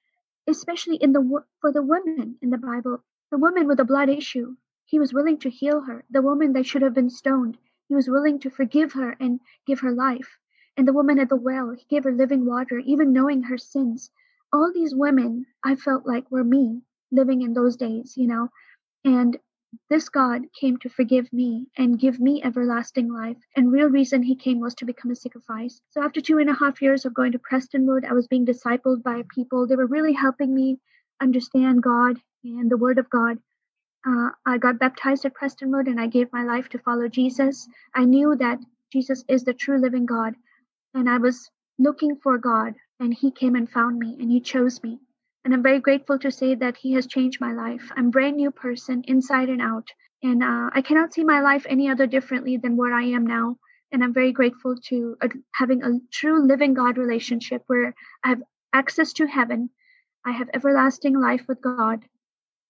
especially 0.47 0.97
in 0.97 1.13
the 1.13 1.43
for 1.61 1.71
the 1.71 1.83
women 1.83 2.37
in 2.41 2.49
the 2.49 2.57
Bible, 2.57 3.03
the 3.31 3.37
woman 3.37 3.67
with 3.67 3.77
the 3.77 3.85
blood 3.85 4.09
issue. 4.09 4.55
He 4.85 4.99
was 4.99 5.13
willing 5.13 5.37
to 5.39 5.49
heal 5.49 5.81
her, 5.81 6.05
the 6.09 6.21
woman 6.21 6.53
that 6.53 6.65
should 6.65 6.81
have 6.81 6.93
been 6.93 7.09
stoned 7.09 7.57
he 7.87 7.95
was 7.95 8.09
willing 8.09 8.39
to 8.39 8.49
forgive 8.49 8.93
her 8.93 9.15
and 9.17 9.39
give 9.65 9.79
her 9.79 9.91
life. 9.93 10.37
And 10.75 10.85
the 10.85 10.93
woman 10.93 11.19
at 11.19 11.29
the 11.29 11.37
well, 11.37 11.71
he 11.71 11.85
gave 11.85 12.03
her 12.03 12.11
living 12.11 12.45
water, 12.45 12.79
even 12.79 13.13
knowing 13.13 13.43
her 13.43 13.57
sins. 13.57 14.11
All 14.51 14.73
these 14.73 14.93
women, 14.93 15.45
I 15.63 15.75
felt 15.75 16.05
like 16.05 16.29
were 16.29 16.43
me 16.43 16.81
living 17.11 17.41
in 17.41 17.53
those 17.53 17.77
days, 17.77 18.17
you 18.17 18.27
know. 18.27 18.49
And 19.05 19.39
this 19.89 20.09
God 20.09 20.43
came 20.59 20.77
to 20.77 20.89
forgive 20.89 21.31
me 21.33 21.67
and 21.77 21.99
give 21.99 22.19
me 22.19 22.41
everlasting 22.43 23.11
life. 23.11 23.37
And 23.55 23.71
real 23.71 23.89
reason 23.89 24.23
he 24.23 24.35
came 24.35 24.59
was 24.59 24.75
to 24.75 24.85
become 24.85 25.11
a 25.11 25.15
sacrifice. 25.15 25.81
So 25.89 26.01
after 26.01 26.21
two 26.21 26.37
and 26.37 26.49
a 26.49 26.53
half 26.53 26.81
years 26.81 27.05
of 27.05 27.13
going 27.13 27.33
to 27.33 27.39
Prestonwood, 27.39 28.05
I 28.05 28.13
was 28.13 28.27
being 28.27 28.45
discipled 28.45 29.03
by 29.03 29.23
people. 29.33 29.67
They 29.67 29.75
were 29.75 29.87
really 29.87 30.13
helping 30.13 30.53
me 30.53 30.79
understand 31.21 31.83
God 31.83 32.19
and 32.43 32.69
the 32.69 32.77
Word 32.77 32.97
of 32.97 33.09
God. 33.09 33.39
Uh, 34.05 34.29
I 34.45 34.57
got 34.57 34.79
baptized 34.79 35.25
at 35.25 35.33
Prestonwood 35.33 35.87
and 35.87 35.99
I 35.99 36.07
gave 36.07 36.31
my 36.31 36.43
life 36.43 36.69
to 36.69 36.79
follow 36.79 37.07
Jesus. 37.07 37.67
I 37.93 38.05
knew 38.05 38.35
that 38.37 38.59
Jesus 38.91 39.25
is 39.27 39.43
the 39.43 39.53
true 39.53 39.79
living 39.79 40.05
God, 40.05 40.35
and 40.93 41.09
I 41.09 41.17
was 41.17 41.49
looking 41.77 42.15
for 42.15 42.37
God, 42.37 42.75
and 42.99 43.13
He 43.13 43.31
came 43.31 43.55
and 43.55 43.69
found 43.69 43.99
me, 43.99 44.15
and 44.19 44.31
He 44.31 44.39
chose 44.39 44.81
me. 44.81 44.99
And 45.47 45.53
I'm 45.53 45.63
very 45.63 45.79
grateful 45.79 46.19
to 46.19 46.29
say 46.29 46.55
that 46.55 46.75
He 46.75 46.91
has 46.95 47.07
changed 47.07 47.39
my 47.39 47.53
life. 47.53 47.89
I'm 47.95 48.07
a 48.07 48.11
brand 48.11 48.35
new 48.35 48.51
person, 48.51 49.05
inside 49.07 49.47
and 49.47 49.61
out, 49.61 49.87
and 50.21 50.43
uh, 50.43 50.69
I 50.73 50.81
cannot 50.81 51.13
see 51.13 51.23
my 51.23 51.39
life 51.39 51.65
any 51.69 51.87
other 51.89 52.05
differently 52.05 52.57
than 52.57 52.75
what 52.75 52.91
I 52.91 53.03
am 53.03 53.25
now. 53.25 53.55
And 53.93 54.03
I'm 54.03 54.13
very 54.13 54.33
grateful 54.33 54.75
to 54.89 55.15
uh, 55.21 55.29
having 55.53 55.83
a 55.83 56.01
true 56.11 56.45
living 56.45 56.73
God 56.73 56.97
relationship 56.97 57.63
where 57.67 57.95
I 58.25 58.27
have 58.27 58.43
access 58.73 59.13
to 59.13 59.25
heaven. 59.25 59.69
I 60.25 60.31
have 60.33 60.49
everlasting 60.53 61.17
life 61.17 61.45
with 61.47 61.61
God, 61.61 62.03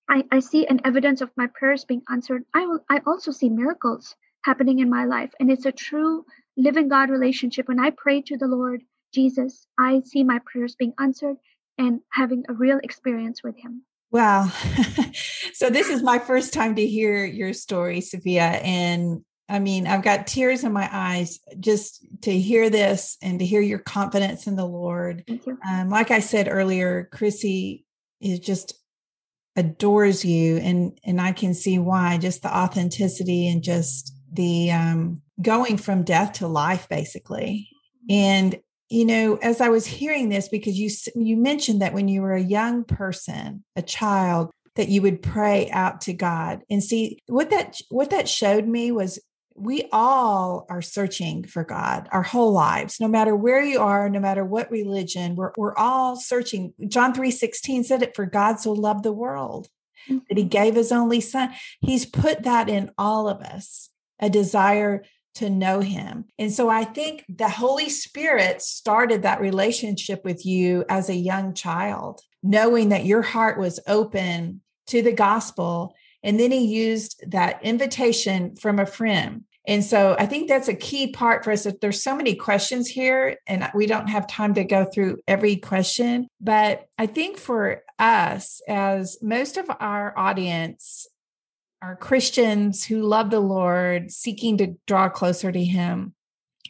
I, 0.08 0.24
I 0.32 0.40
see 0.40 0.68
an 0.68 0.82
evidence 0.86 1.22
of 1.22 1.32
my 1.36 1.48
prayers 1.48 1.84
being 1.84 2.04
answered. 2.12 2.46
I 2.54 2.68
will 2.68 2.86
I 2.92 3.02
also 3.08 3.32
see 3.32 3.50
miracles 3.50 4.16
happening 4.46 4.78
in 4.78 4.90
my 4.90 5.06
life. 5.06 5.34
And 5.40 5.50
it's 5.52 5.66
a 5.66 5.72
true 5.72 6.26
living 6.56 6.90
God 6.90 7.10
relationship. 7.10 7.68
When 7.68 7.80
I 7.80 7.90
pray 7.90 8.22
to 8.22 8.38
the 8.38 8.48
Lord 8.48 8.84
Jesus, 9.14 9.66
I 9.80 10.02
see 10.06 10.24
my 10.24 10.40
prayers 10.46 10.76
being 10.76 10.94
answered 11.00 11.38
and 11.78 12.02
having 12.12 12.44
a 12.50 12.54
real 12.54 12.80
experience 12.84 13.44
with 13.44 13.58
him. 13.58 13.84
Wow. 14.12 14.52
so 15.54 15.70
this 15.70 15.90
is 15.90 16.02
my 16.02 16.20
first 16.20 16.54
time 16.54 16.76
to 16.76 16.86
hear 16.86 17.26
your 17.26 17.54
story, 17.54 18.00
Safeeya. 18.00 18.64
And 18.64 19.22
I 19.50 19.60
mean, 19.60 19.88
I've 19.88 20.04
got 20.04 20.28
tears 20.28 20.64
in 20.64 20.74
my 20.74 20.90
eyes 20.92 21.40
just 21.60 22.06
to 22.22 22.38
hear 22.38 22.70
this 22.70 23.18
and 23.22 23.40
to 23.40 23.46
hear 23.46 23.62
your 23.62 23.80
confidence 23.80 24.48
in 24.48 24.56
the 24.56 24.66
Lord. 24.66 25.24
Um, 25.68 25.90
like 25.90 26.12
I 26.12 26.20
said 26.20 26.48
earlier, 26.50 27.10
Chrissy 27.12 27.86
is 28.20 28.40
just 28.40 28.74
adores 29.58 30.24
you 30.24 30.58
and 30.58 30.98
and 31.04 31.20
I 31.20 31.32
can 31.32 31.56
see 31.56 31.80
why 31.80 32.18
just 32.20 32.44
the 32.44 32.56
authenticity 32.56 33.48
and 33.48 33.64
just 33.64 34.16
the 34.32 34.72
um 34.72 35.22
going 35.42 35.78
from 35.78 36.04
death 36.04 36.34
to 36.34 36.48
life 36.48 36.88
basically 36.90 37.68
and 38.08 38.60
you 38.90 39.06
know 39.06 39.36
as 39.38 39.62
I 39.62 39.70
was 39.70 39.86
hearing 39.86 40.30
this 40.30 40.48
because 40.48 40.78
you 40.78 40.90
you 41.16 41.38
mentioned 41.38 41.82
that 41.82 41.94
when 41.94 42.08
you 42.08 42.22
were 42.22 42.34
a 42.34 42.42
young 42.42 42.84
person 42.84 43.64
a 43.76 43.82
child 43.82 44.52
that 44.76 44.90
you 44.90 45.02
would 45.02 45.22
pray 45.22 45.70
out 45.72 46.02
to 46.02 46.14
God 46.14 46.62
and 46.70 46.84
see 46.84 47.20
what 47.28 47.50
that 47.50 47.80
what 47.90 48.12
that 48.12 48.30
showed 48.30 48.68
me 48.68 48.92
was 48.92 49.20
we 49.58 49.90
all 49.92 50.68
are 50.70 50.84
searching 50.84 51.44
for 51.44 51.64
God 51.64 52.08
our 52.12 52.22
whole 52.22 52.52
lives, 52.52 53.00
no 53.00 53.08
matter 53.08 53.36
where 53.36 53.62
you 53.62 53.80
are, 53.80 54.08
no 54.08 54.20
matter 54.20 54.46
what 54.46 54.70
religion, 54.70 55.36
we're, 55.36 55.52
we're 55.58 55.76
all 55.76 56.16
searching. 56.16 56.74
John 56.88 57.14
3 57.14 57.32
16 57.32 57.84
said 57.84 58.04
it 58.04 58.16
for 58.16 58.28
God 58.28 58.60
so 58.60 58.72
loved 58.72 59.04
the 59.04 59.12
world 59.12 59.68
mm-hmm. 60.08 60.20
that 60.30 60.38
he 60.38 60.44
gave 60.44 60.76
his 60.76 60.92
only 60.92 61.22
son. 61.22 61.54
He's 61.82 62.06
put 62.06 62.44
that 62.44 62.70
in 62.70 62.92
all 63.00 63.28
of 63.28 63.42
us, 63.42 63.90
a 64.20 64.30
desire 64.30 65.04
to 65.38 65.50
know 65.50 65.80
him. 65.80 66.26
And 66.38 66.52
so 66.52 66.70
I 66.70 66.84
think 66.84 67.26
the 67.28 67.50
Holy 67.50 67.90
Spirit 67.90 68.62
started 68.62 69.24
that 69.24 69.42
relationship 69.42 70.24
with 70.24 70.46
you 70.46 70.86
as 70.90 71.10
a 71.10 71.16
young 71.16 71.54
child, 71.54 72.22
knowing 72.44 72.90
that 72.90 73.06
your 73.06 73.24
heart 73.24 73.58
was 73.58 73.80
open 73.88 74.62
to 74.88 75.02
the 75.02 75.14
gospel. 75.14 75.96
And 76.24 76.40
then 76.40 76.52
he 76.52 76.66
used 76.66 77.24
that 77.32 77.64
invitation 77.64 78.56
from 78.56 78.80
a 78.80 78.86
friend 78.86 79.44
And 79.68 79.84
so 79.84 80.16
I 80.18 80.26
think 80.26 80.48
that's 80.48 80.70
a 80.70 80.74
key 80.74 81.12
part 81.12 81.44
for 81.44 81.52
us. 81.52 81.66
That 81.66 81.82
there's 81.82 82.02
so 82.02 82.16
many 82.16 82.36
questions 82.36 82.88
here, 82.88 83.38
and 83.46 83.70
we 83.76 83.86
don't 83.86 84.08
have 84.08 84.26
time 84.26 84.54
to 84.54 84.64
go 84.64 84.86
through 84.86 85.20
every 85.28 85.58
question. 85.58 86.28
But 86.40 86.88
I 86.98 87.06
think 87.06 87.38
for 87.38 87.84
us, 88.00 88.62
as 88.68 89.18
most 89.22 89.58
of 89.58 89.70
our 89.82 90.18
audience 90.18 91.06
are 91.82 91.96
Christians 91.96 92.84
who 92.84 93.04
love 93.04 93.30
the 93.30 93.40
Lord, 93.40 94.12
seeking 94.12 94.58
to 94.58 94.76
draw 94.88 95.10
closer 95.10 95.52
to 95.52 95.64
Him, 95.64 96.14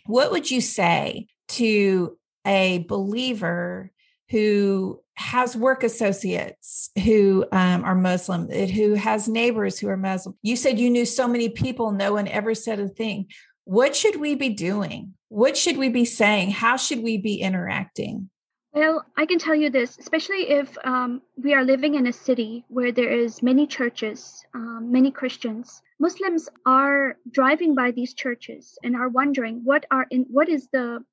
what 0.05 0.31
would 0.31 0.49
you 0.49 0.61
say 0.61 1.27
to 1.49 2.17
a 2.45 2.79
believer 2.79 3.91
who 4.29 5.01
has 5.15 5.55
work 5.55 5.83
associates 5.83 6.91
who 7.03 7.45
um, 7.51 7.83
are 7.83 7.95
Muslim, 7.95 8.49
who 8.49 8.93
has 8.93 9.27
neighbors 9.27 9.79
who 9.79 9.87
are 9.87 9.97
Muslim. 9.97 10.37
You 10.43 10.55
said 10.55 10.79
you 10.79 10.89
knew 10.89 11.05
so 11.05 11.27
many 11.27 11.49
people, 11.49 11.91
no 11.91 12.13
one 12.13 12.27
ever 12.27 12.53
said 12.53 12.79
a 12.79 12.87
thing. 12.87 13.27
What 13.63 13.95
should 13.95 14.17
we 14.17 14.35
be 14.35 14.49
doing? 14.49 15.13
What 15.29 15.57
should 15.57 15.77
we 15.77 15.89
be 15.89 16.05
saying? 16.05 16.51
How 16.51 16.77
should 16.77 17.01
we 17.01 17.17
be 17.17 17.41
interacting? 17.41 18.29
Well, 18.74 19.05
I 19.17 19.25
can 19.25 19.39
tell 19.39 19.55
you 19.55 19.69
this, 19.69 19.97
especially 19.97 20.50
if 20.50 20.77
um, 20.83 21.21
we 21.36 21.53
are 21.53 21.63
living 21.63 21.95
in 21.95 22.05
a 22.05 22.13
city 22.13 22.63
where 22.67 22.91
there 22.91 23.12
is 23.12 23.41
many 23.41 23.65
churches, 23.65 24.45
um, 24.53 24.91
many 24.91 25.09
Christians. 25.09 25.81
Muslims 26.00 26.47
are 26.65 27.17
driving 27.31 27.74
by 27.74 27.91
these 27.91 28.13
churches 28.13 28.77
and 28.83 28.95
are 28.95 29.09
wondering 29.09 29.62
what 29.63 29.86
are 29.89 30.05
in 30.12 30.25
what 30.29 30.50
is 30.50 30.67
the 30.71 31.03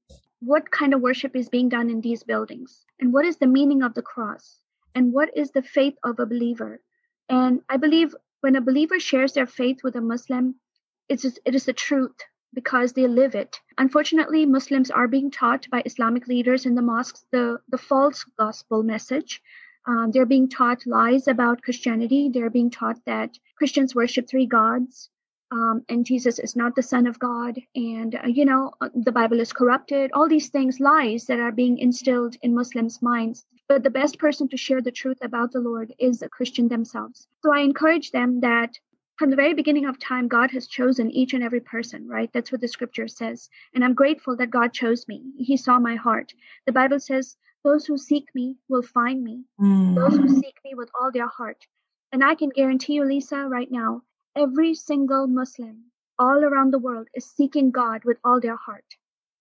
what 0.40 0.70
kind 0.70 0.92
of 0.92 1.00
worship 1.00 1.34
is 1.34 1.49
being 1.49 1.70
done 1.70 1.88
in 1.88 2.02
these 2.02 2.23
buildings? 2.23 2.84
And 3.00 3.12
what 3.12 3.25
is 3.25 3.38
the 3.38 3.46
meaning 3.46 3.82
of 3.82 3.94
the 3.94 4.02
cross? 4.02 4.61
And 4.94 5.12
what 5.12 5.30
is 5.34 5.50
the 5.52 5.62
faith 5.62 5.94
of 6.04 6.20
a 6.20 6.26
believer? 6.26 6.80
And 7.28 7.62
i 7.68 7.76
believe 7.76 8.14
when 8.40 8.56
a 8.56 8.61
believer 8.61 9.00
shares 9.00 9.32
their 9.32 9.46
faith 9.46 9.78
with 9.82 9.96
a 9.96 10.00
muslim 10.00 10.56
it's 11.08 11.23
just, 11.23 11.38
it 11.44 11.54
is 11.54 11.64
the 11.64 11.73
truth 11.73 12.16
because 12.54 12.92
they 12.92 13.06
live 13.06 13.34
it 13.34 13.61
unfortunately 13.78 14.46
muslims 14.46 14.90
are 14.90 15.08
being 15.08 15.30
taught 15.30 15.68
by 15.70 15.82
islamic 15.84 16.26
leaders 16.26 16.66
in 16.66 16.75
the 16.75 16.82
mosques 16.82 17.26
the, 17.32 17.58
the 17.68 17.78
false 17.78 18.25
gospel 18.38 18.82
message 18.82 19.42
um, 19.87 20.11
they're 20.12 20.26
being 20.34 20.49
taught 20.49 20.87
lies 20.87 21.28
about 21.28 21.62
christianity 21.62 22.30
they're 22.32 22.50
being 22.50 22.70
taught 22.70 22.99
that 23.06 23.38
christians 23.58 23.94
worship 23.94 24.28
three 24.28 24.46
gods 24.46 25.11
um, 25.54 25.84
and 25.88 26.04
Jesus 26.04 26.40
is 26.40 26.56
not 26.56 26.75
the 26.75 26.82
Son 26.82 27.06
of 27.06 27.18
God, 27.18 27.61
and 27.76 28.16
uh, 28.16 28.26
you 28.26 28.44
know 28.44 28.73
uh, 28.80 28.88
the 28.94 29.12
Bible 29.12 29.38
is 29.38 29.52
corrupted. 29.52 30.11
All 30.12 30.28
these 30.28 30.49
things, 30.49 30.80
lies 30.80 31.26
that 31.26 31.38
are 31.38 31.52
being 31.52 31.78
instilled 31.78 32.37
in 32.42 32.54
Muslims' 32.54 33.00
minds. 33.00 33.44
But 33.68 33.82
the 33.82 33.90
best 33.90 34.18
person 34.18 34.49
to 34.49 34.56
share 34.56 34.82
the 34.82 34.90
truth 34.90 35.18
about 35.23 35.52
the 35.52 35.61
Lord 35.61 35.94
is 35.99 36.23
a 36.23 36.28
Christian 36.28 36.68
themselves. 36.68 37.28
So 37.42 37.52
I 37.52 37.61
encourage 37.61 38.11
them 38.11 38.40
that 38.40 38.78
from 39.16 39.30
the 39.30 39.37
very 39.37 39.54
beginning 39.54 39.87
of 39.87 39.99
time, 39.99 40.28
God 40.28 40.50
has 40.50 40.66
chosen 40.66 41.11
each 41.11 41.35
and 41.35 41.42
every 41.42 41.61
person, 41.61 42.09
right? 42.09 42.30
That's 42.33 42.50
what 42.50 42.61
the 42.61 42.68
scripture 42.68 43.09
says. 43.09 43.49
And 43.75 43.85
I'm 43.85 43.94
grateful 43.94 44.37
that 44.37 44.50
God 44.50 44.73
chose 44.73 45.06
me. 45.06 45.23
He 45.38 45.56
saw 45.56 45.78
my 45.78 45.94
heart. 45.94 46.33
The 46.66 46.73
Bible 46.73 47.00
says, 47.00 47.37
Those 47.62 47.87
who 47.87 47.97
seek 47.97 48.26
me 48.35 48.56
will 48.68 48.83
find 48.83 49.23
me, 49.23 49.44
mm. 49.61 49.94
those 49.94 50.16
who 50.16 50.28
seek 50.28 50.59
me 50.64 50.75
with 50.75 50.90
all 51.00 51.12
their 51.12 51.28
heart. 51.28 51.66
And 52.12 52.25
I 52.25 52.35
can 52.35 52.50
guarantee 52.50 52.94
you, 52.94 53.04
Lisa, 53.04 53.49
right 53.49 53.71
now, 53.71 54.02
Every 54.37 54.75
single 54.75 55.28
Muslim 55.28 55.92
all 56.18 56.42
around 56.42 56.73
the 56.73 56.78
world 56.80 57.06
is 57.14 57.25
seeking 57.25 57.71
God 57.71 58.04
with 58.04 58.18
all 58.25 58.40
their 58.40 58.56
heart. 58.56 58.97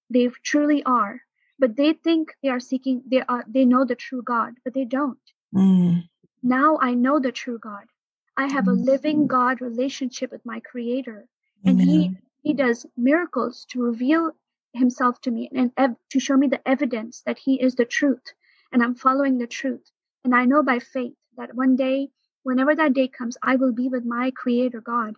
They 0.10 0.28
truly 0.44 0.84
are, 0.84 1.22
but 1.58 1.76
they 1.76 1.94
think 1.94 2.36
they 2.44 2.50
are 2.50 2.60
seeking 2.60 3.02
they 3.08 3.22
are 3.22 3.44
they 3.48 3.66
know 3.66 3.86
the 3.86 3.96
true 3.96 4.22
God, 4.22 4.54
but 4.64 4.76
they 4.76 4.86
don't. 4.86 5.20
Mm. 5.56 6.04
Now 6.44 6.78
I 6.80 6.94
know 6.94 7.20
the 7.20 7.32
true 7.32 7.58
God. 7.58 7.86
I 8.38 8.52
have 8.52 8.68
a 8.68 8.72
living 8.72 9.28
God 9.28 9.62
relationship 9.62 10.32
with 10.32 10.46
my 10.46 10.60
creator 10.60 11.28
and 11.66 11.80
Amen. 11.80 11.88
he 11.88 12.18
he 12.42 12.54
does 12.54 12.86
miracles 12.98 13.66
to 13.70 13.82
reveal 13.82 14.32
himself 14.74 15.22
to 15.22 15.32
me 15.32 15.50
and 15.54 15.72
ev- 15.78 15.96
to 16.10 16.20
show 16.20 16.36
me 16.36 16.48
the 16.48 16.68
evidence 16.68 17.22
that 17.26 17.38
he 17.38 17.62
is 17.62 17.76
the 17.76 17.86
truth 17.86 18.34
and 18.74 18.82
I'm 18.84 18.96
following 18.96 19.38
the 19.38 19.48
truth. 19.48 19.92
And 20.24 20.36
I 20.36 20.46
know 20.46 20.64
by 20.64 20.80
faith 20.80 21.14
that 21.38 21.56
one 21.56 21.76
day 21.76 22.10
whenever 22.42 22.76
that 22.76 22.94
day 22.94 23.08
comes, 23.08 23.38
I 23.42 23.56
will 23.56 23.72
be 23.72 23.88
with 23.88 24.04
my 24.04 24.32
Creator 24.32 24.82
God, 24.82 25.16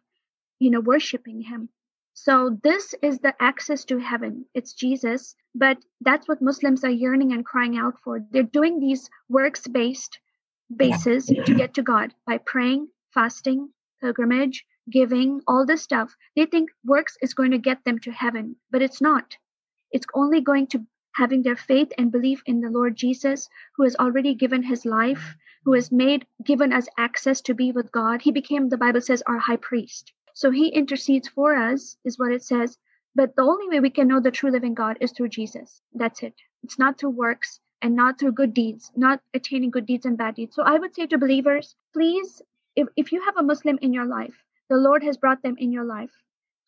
you 0.59 0.69
know, 0.69 0.81
worshiping 0.81 1.41
Him. 1.41 1.69
So, 2.13 2.57
this 2.63 2.95
is 3.01 3.19
the 3.19 3.33
access 3.41 3.83
to 3.85 3.97
heaven. 3.97 4.45
It's 4.53 4.73
Jesus, 4.73 5.35
but 5.53 5.77
that's 6.01 6.27
what 6.27 6.41
Muslims 6.41 6.83
are 6.83 6.89
yearning 6.89 7.33
and 7.33 7.45
crying 7.45 7.77
out 7.77 7.99
for. 8.03 8.21
They're 8.31 8.43
doing 8.43 8.79
these 8.79 9.09
works 9.27 9.67
based 9.67 10.19
bases 10.73 11.25
to 11.25 11.55
get 11.55 11.73
to 11.75 11.81
God 11.81 12.13
by 12.25 12.37
praying, 12.37 12.87
fasting, 13.15 13.69
pilgrimage, 14.01 14.63
giving, 14.91 15.41
all 15.47 15.65
this 15.65 15.81
stuff. 15.81 16.15
They 16.35 16.45
think 16.45 16.69
works 16.83 17.17
is 17.23 17.33
going 17.33 17.51
to 17.51 17.57
get 17.57 17.83
them 17.83 17.97
to 17.99 18.11
heaven, 18.11 18.57
but 18.69 18.83
it's 18.83 19.01
not. 19.01 19.35
It's 19.91 20.05
only 20.13 20.41
going 20.41 20.67
to 20.67 20.85
having 21.15 21.41
their 21.41 21.55
faith 21.55 21.91
and 21.97 22.11
belief 22.11 22.43
in 22.45 22.61
the 22.61 22.69
Lord 22.69 22.95
Jesus, 22.95 23.49
who 23.75 23.83
has 23.83 23.95
already 23.95 24.35
given 24.35 24.61
his 24.61 24.85
life, 24.85 25.35
who 25.63 25.73
has 25.73 25.91
made 25.91 26.27
given 26.43 26.73
us 26.73 26.87
access 26.97 27.41
to 27.41 27.53
be 27.53 27.71
with 27.71 27.91
God. 27.91 28.21
He 28.21 28.31
became, 28.31 28.69
the 28.69 28.77
Bible 28.77 29.01
says, 29.01 29.23
our 29.25 29.39
high 29.39 29.55
priest. 29.55 30.11
So 30.33 30.51
he 30.51 30.67
intercedes 30.67 31.29
for 31.29 31.55
us, 31.55 31.97
is 32.03 32.19
what 32.19 32.33
it 32.33 32.43
says. 32.43 32.77
But 33.15 33.35
the 33.37 33.43
only 33.43 33.69
way 33.69 33.79
we 33.79 33.89
can 33.89 34.09
know 34.09 34.19
the 34.19 34.29
true 34.29 34.51
living 34.51 34.73
God 34.73 34.97
is 34.99 35.13
through 35.13 35.29
Jesus. 35.29 35.81
That's 35.93 36.21
it. 36.21 36.33
It's 36.63 36.77
not 36.77 36.99
through 36.99 37.11
works 37.11 37.61
and 37.81 37.95
not 37.95 38.19
through 38.19 38.33
good 38.33 38.53
deeds, 38.53 38.91
not 38.95 39.21
attaining 39.33 39.71
good 39.71 39.85
deeds 39.85 40.05
and 40.05 40.17
bad 40.17 40.35
deeds. 40.35 40.55
So 40.55 40.63
I 40.63 40.77
would 40.77 40.93
say 40.93 41.07
to 41.07 41.17
believers, 41.17 41.75
please, 41.93 42.41
if, 42.75 42.87
if 42.95 43.11
you 43.11 43.23
have 43.23 43.37
a 43.37 43.43
Muslim 43.43 43.79
in 43.81 43.93
your 43.93 44.05
life, 44.05 44.43
the 44.69 44.77
Lord 44.77 45.03
has 45.03 45.17
brought 45.17 45.43
them 45.43 45.55
in 45.57 45.71
your 45.71 45.85
life. 45.85 46.11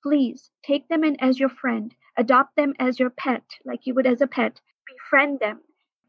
Please 0.04 0.52
take 0.64 0.88
them 0.88 1.04
in 1.04 1.20
as 1.20 1.40
your 1.40 1.50
friend 1.50 1.94
adopt 2.18 2.56
them 2.56 2.74
as 2.80 3.00
your 3.00 3.12
pet, 3.12 3.44
like 3.64 3.86
you 3.86 3.94
would 3.94 4.08
as 4.08 4.22
a 4.22 4.28
pet, 4.28 4.60
befriend 4.88 5.40
them, 5.40 5.60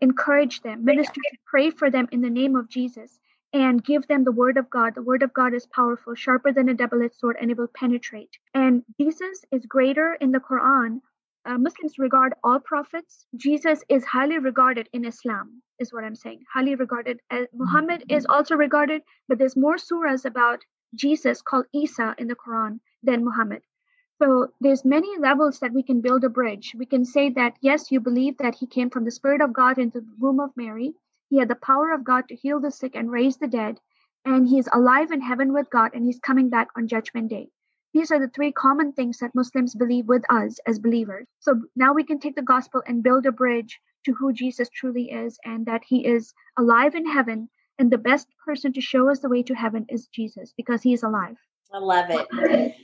encourage 0.01 0.63
them, 0.63 0.85
minister 0.85 1.21
to 1.21 1.37
pray 1.47 1.71
for 1.71 1.91
them 1.91 2.09
in 2.11 2.23
the 2.23 2.31
name 2.31 2.57
of 2.57 2.69
Jesus, 2.69 3.21
and 3.53 3.85
give 3.85 4.07
them 4.09 4.25
the 4.25 4.33
word 4.33 4.57
of 4.57 4.69
God. 4.71 4.95
The 4.95 5.03
word 5.03 5.23
of 5.23 5.33
God 5.33 5.55
is 5.55 5.67
powerful, 5.67 6.15
sharper 6.15 6.53
than 6.53 6.69
a 6.69 6.75
double 6.75 7.03
edged 7.03 7.15
sword, 7.15 7.37
and 7.41 7.51
it 7.51 7.59
will 7.59 7.69
penetrate. 7.69 8.39
And 8.55 8.83
Jesus 9.01 9.45
is 9.53 9.67
greater 9.67 10.15
in 10.15 10.33
the 10.33 10.41
Quran. 10.41 11.01
Uh, 11.49 11.57
Muslims 11.57 11.99
regard 11.99 12.35
all 12.45 12.61
prophets. 12.61 13.25
Jesus 13.35 13.83
is 13.89 14.05
highly 14.05 14.39
regarded 14.39 14.87
in 14.93 15.07
Islam, 15.07 15.63
is 15.79 15.95
what 15.95 16.05
I'm 16.05 16.15
saying. 16.15 16.45
Highly 16.53 16.75
regarded. 16.75 17.21
Uh, 17.31 17.45
Muhammad 17.55 18.05
is 18.11 18.27
also 18.27 18.55
regarded, 18.55 19.01
but 19.29 19.39
there's 19.39 19.57
more 19.57 19.77
surahs 19.77 20.27
about 20.27 20.63
Jesus 20.95 21.41
called 21.41 21.65
Isa 21.73 22.15
in 22.19 22.29
the 22.29 22.37
Quran 22.37 22.81
than 23.03 23.25
Muhammad. 23.25 23.63
So 24.21 24.53
there's 24.61 24.85
many 24.85 25.17
levels 25.19 25.61
that 25.61 25.73
we 25.73 25.83
can 25.83 26.03
build 26.03 26.23
a 26.23 26.29
bridge. 26.29 26.75
We 26.77 26.85
can 26.85 27.07
say 27.07 27.31
that 27.31 27.57
yes, 27.63 27.91
you 27.91 28.01
believe 28.01 28.37
that 28.39 28.57
he 28.57 28.67
came 28.67 28.91
from 28.91 29.07
the 29.07 29.11
Spirit 29.11 29.41
of 29.41 29.55
God 29.55 29.79
into 29.79 30.03
the 30.03 30.15
womb 30.19 30.41
of 30.41 30.55
Mary. 30.55 30.93
He 31.31 31.39
had 31.39 31.49
the 31.49 31.55
power 31.55 31.93
of 31.93 32.05
God 32.05 32.29
to 32.29 32.37
heal 32.37 32.61
the 32.61 32.71
sick 32.71 32.95
and 32.95 33.11
raise 33.11 33.39
the 33.39 33.49
dead, 33.49 33.81
and 34.27 34.47
he 34.47 34.59
is 34.59 34.69
alive 34.71 35.13
in 35.13 35.23
heaven 35.23 35.55
with 35.55 35.71
God, 35.71 35.93
and 35.95 36.05
he's 36.05 36.19
coming 36.19 36.51
back 36.51 36.69
on 36.77 36.89
Judgment 36.89 37.31
Day. 37.31 37.49
These 37.99 38.13
are 38.13 38.21
the 38.21 38.29
three 38.29 38.53
common 38.53 38.93
things 38.93 39.19
that 39.19 39.35
Muslims 39.35 39.75
believe 39.75 40.07
with 40.07 40.23
us 40.31 40.61
as 40.69 40.79
believers. 40.79 41.27
So 41.41 41.61
now 41.75 41.93
we 41.93 42.05
can 42.05 42.21
take 42.21 42.37
the 42.37 42.43
gospel 42.43 42.81
and 42.87 43.03
build 43.03 43.27
a 43.27 43.33
bridge 43.33 43.81
to 44.05 44.15
who 44.15 44.33
Jesus 44.33 44.69
truly 44.69 45.11
is, 45.11 45.37
and 45.45 45.67
that 45.67 45.83
he 45.85 46.07
is 46.07 46.33
alive 46.57 46.95
in 46.95 47.11
heaven. 47.11 47.49
And 47.77 47.91
the 47.91 47.99
best 47.99 48.29
person 48.47 48.73
to 48.75 48.81
show 48.81 49.11
us 49.11 49.19
the 49.19 49.29
way 49.29 49.43
to 49.43 49.53
heaven 49.53 49.85
is 49.89 50.07
Jesus 50.07 50.55
because 50.57 50.81
he 50.81 50.93
is 50.93 51.03
alive. 51.03 51.39
I 51.73 51.79
love 51.79 52.07
it. 52.09 52.77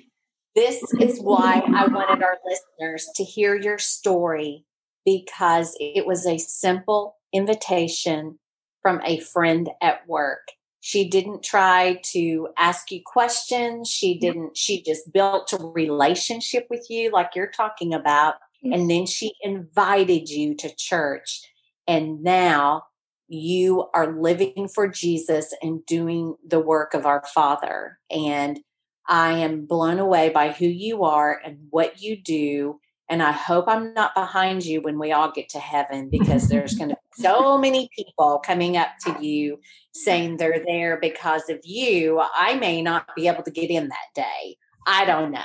This 0.56 0.82
is 1.00 1.20
why 1.20 1.62
I 1.64 1.86
wanted 1.86 2.24
our 2.24 2.38
listeners 2.44 3.08
to 3.14 3.22
hear 3.22 3.54
your 3.54 3.78
story 3.78 4.64
because 5.04 5.76
it 5.78 6.06
was 6.06 6.26
a 6.26 6.38
simple 6.38 7.18
invitation 7.32 8.40
from 8.82 9.00
a 9.04 9.20
friend 9.20 9.70
at 9.80 10.08
work. 10.08 10.48
She 10.86 11.08
didn't 11.08 11.42
try 11.42 11.98
to 12.12 12.48
ask 12.58 12.90
you 12.90 13.00
questions. 13.02 13.88
She 13.88 14.12
mm-hmm. 14.12 14.20
didn't, 14.20 14.56
she 14.58 14.82
just 14.82 15.10
built 15.14 15.50
a 15.54 15.56
relationship 15.56 16.66
with 16.68 16.88
you, 16.90 17.10
like 17.10 17.30
you're 17.34 17.50
talking 17.50 17.94
about. 17.94 18.34
Mm-hmm. 18.62 18.74
And 18.74 18.90
then 18.90 19.06
she 19.06 19.32
invited 19.40 20.28
you 20.28 20.54
to 20.56 20.76
church. 20.76 21.40
And 21.88 22.22
now 22.22 22.82
you 23.28 23.88
are 23.94 24.20
living 24.20 24.68
for 24.68 24.86
Jesus 24.86 25.54
and 25.62 25.86
doing 25.86 26.34
the 26.46 26.60
work 26.60 26.92
of 26.92 27.06
our 27.06 27.24
Father. 27.32 27.98
And 28.10 28.60
I 29.08 29.38
am 29.38 29.64
blown 29.64 29.98
away 29.98 30.28
by 30.28 30.52
who 30.52 30.66
you 30.66 31.04
are 31.04 31.40
and 31.42 31.60
what 31.70 32.02
you 32.02 32.14
do. 32.14 32.78
And 33.08 33.22
I 33.22 33.32
hope 33.32 33.66
I'm 33.68 33.92
not 33.92 34.14
behind 34.14 34.64
you 34.64 34.80
when 34.80 34.98
we 34.98 35.12
all 35.12 35.30
get 35.30 35.48
to 35.50 35.58
heaven 35.58 36.08
because 36.08 36.48
there's 36.48 36.74
going 36.74 36.88
to 36.90 36.96
be 36.96 37.22
so 37.22 37.58
many 37.58 37.88
people 37.96 38.40
coming 38.44 38.76
up 38.76 38.88
to 39.04 39.16
you 39.20 39.58
saying 39.92 40.36
they're 40.36 40.62
there 40.66 40.98
because 41.00 41.48
of 41.48 41.60
you. 41.64 42.22
I 42.34 42.54
may 42.56 42.82
not 42.82 43.14
be 43.14 43.28
able 43.28 43.42
to 43.42 43.50
get 43.50 43.70
in 43.70 43.88
that 43.88 44.08
day. 44.14 44.56
I 44.86 45.04
don't 45.04 45.30
know. 45.30 45.40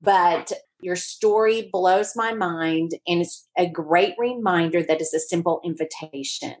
But 0.00 0.52
your 0.80 0.96
story 0.96 1.70
blows 1.72 2.14
my 2.16 2.32
mind 2.32 2.92
and 3.06 3.20
it's 3.20 3.48
a 3.56 3.68
great 3.68 4.14
reminder 4.18 4.82
that 4.82 5.00
it's 5.00 5.14
a 5.14 5.20
simple 5.20 5.60
invitation. 5.64 6.56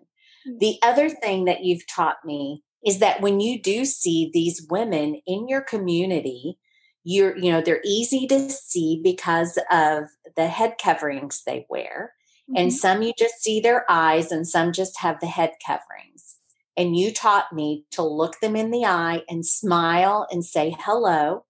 Hmm. 0.46 0.58
The 0.58 0.78
other 0.82 1.08
thing 1.08 1.44
that 1.46 1.64
you've 1.64 1.86
taught 1.86 2.24
me 2.24 2.62
is 2.84 2.98
that 2.98 3.20
when 3.20 3.40
you 3.40 3.60
do 3.60 3.84
see 3.84 4.30
these 4.32 4.66
women 4.70 5.20
in 5.26 5.48
your 5.48 5.60
community 5.60 6.58
you're 7.04 7.36
you 7.36 7.50
know 7.50 7.60
they're 7.60 7.82
easy 7.84 8.26
to 8.26 8.48
see 8.50 9.00
because 9.02 9.58
of 9.70 10.04
the 10.36 10.48
head 10.48 10.74
coverings 10.82 11.42
they 11.44 11.66
wear 11.68 12.14
mm-hmm. 12.48 12.56
and 12.56 12.72
some 12.72 13.02
you 13.02 13.12
just 13.18 13.42
see 13.42 13.60
their 13.60 13.84
eyes 13.90 14.30
and 14.30 14.46
some 14.46 14.72
just 14.72 15.00
have 15.00 15.20
the 15.20 15.26
head 15.26 15.52
coverings 15.64 16.36
and 16.76 16.96
you 16.96 17.12
taught 17.12 17.52
me 17.52 17.84
to 17.90 18.02
look 18.02 18.40
them 18.40 18.56
in 18.56 18.70
the 18.70 18.84
eye 18.84 19.22
and 19.28 19.44
smile 19.44 20.26
and 20.30 20.44
say 20.44 20.74
hello 20.78 21.44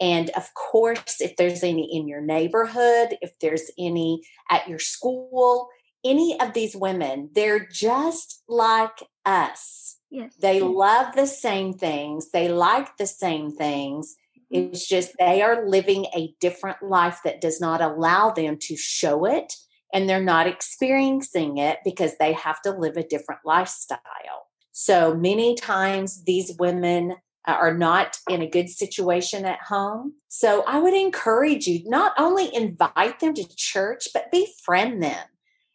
and 0.00 0.30
of 0.30 0.52
course 0.54 1.20
if 1.20 1.36
there's 1.36 1.62
any 1.62 1.96
in 1.96 2.08
your 2.08 2.20
neighborhood 2.20 3.16
if 3.22 3.38
there's 3.40 3.70
any 3.78 4.22
at 4.50 4.68
your 4.68 4.78
school 4.78 5.68
any 6.04 6.38
of 6.40 6.54
these 6.54 6.76
women 6.76 7.30
they're 7.34 7.66
just 7.66 8.42
like 8.48 9.02
us 9.24 9.98
yes 10.10 10.34
they 10.40 10.58
yes. 10.58 10.64
love 10.64 11.14
the 11.14 11.26
same 11.26 11.72
things 11.72 12.30
they 12.30 12.48
like 12.48 12.96
the 12.96 13.06
same 13.06 13.50
things 13.50 14.16
it's 14.50 14.86
just 14.86 15.12
they 15.18 15.42
are 15.42 15.68
living 15.68 16.06
a 16.16 16.34
different 16.40 16.82
life 16.82 17.20
that 17.24 17.40
does 17.40 17.60
not 17.60 17.80
allow 17.80 18.30
them 18.30 18.56
to 18.62 18.76
show 18.76 19.24
it 19.24 19.52
and 19.92 20.08
they're 20.08 20.22
not 20.22 20.46
experiencing 20.46 21.58
it 21.58 21.78
because 21.84 22.12
they 22.18 22.32
have 22.32 22.60
to 22.62 22.70
live 22.70 22.96
a 22.96 23.06
different 23.06 23.40
lifestyle. 23.44 24.48
So 24.72 25.14
many 25.14 25.54
times 25.54 26.24
these 26.24 26.54
women 26.58 27.16
uh, 27.46 27.52
are 27.52 27.74
not 27.74 28.18
in 28.28 28.42
a 28.42 28.48
good 28.48 28.68
situation 28.68 29.44
at 29.44 29.60
home. 29.60 30.14
So 30.28 30.62
I 30.66 30.78
would 30.78 30.94
encourage 30.94 31.66
you 31.66 31.82
not 31.86 32.12
only 32.18 32.54
invite 32.54 33.20
them 33.20 33.34
to 33.34 33.56
church, 33.56 34.08
but 34.12 34.30
befriend 34.30 35.02
them. 35.02 35.24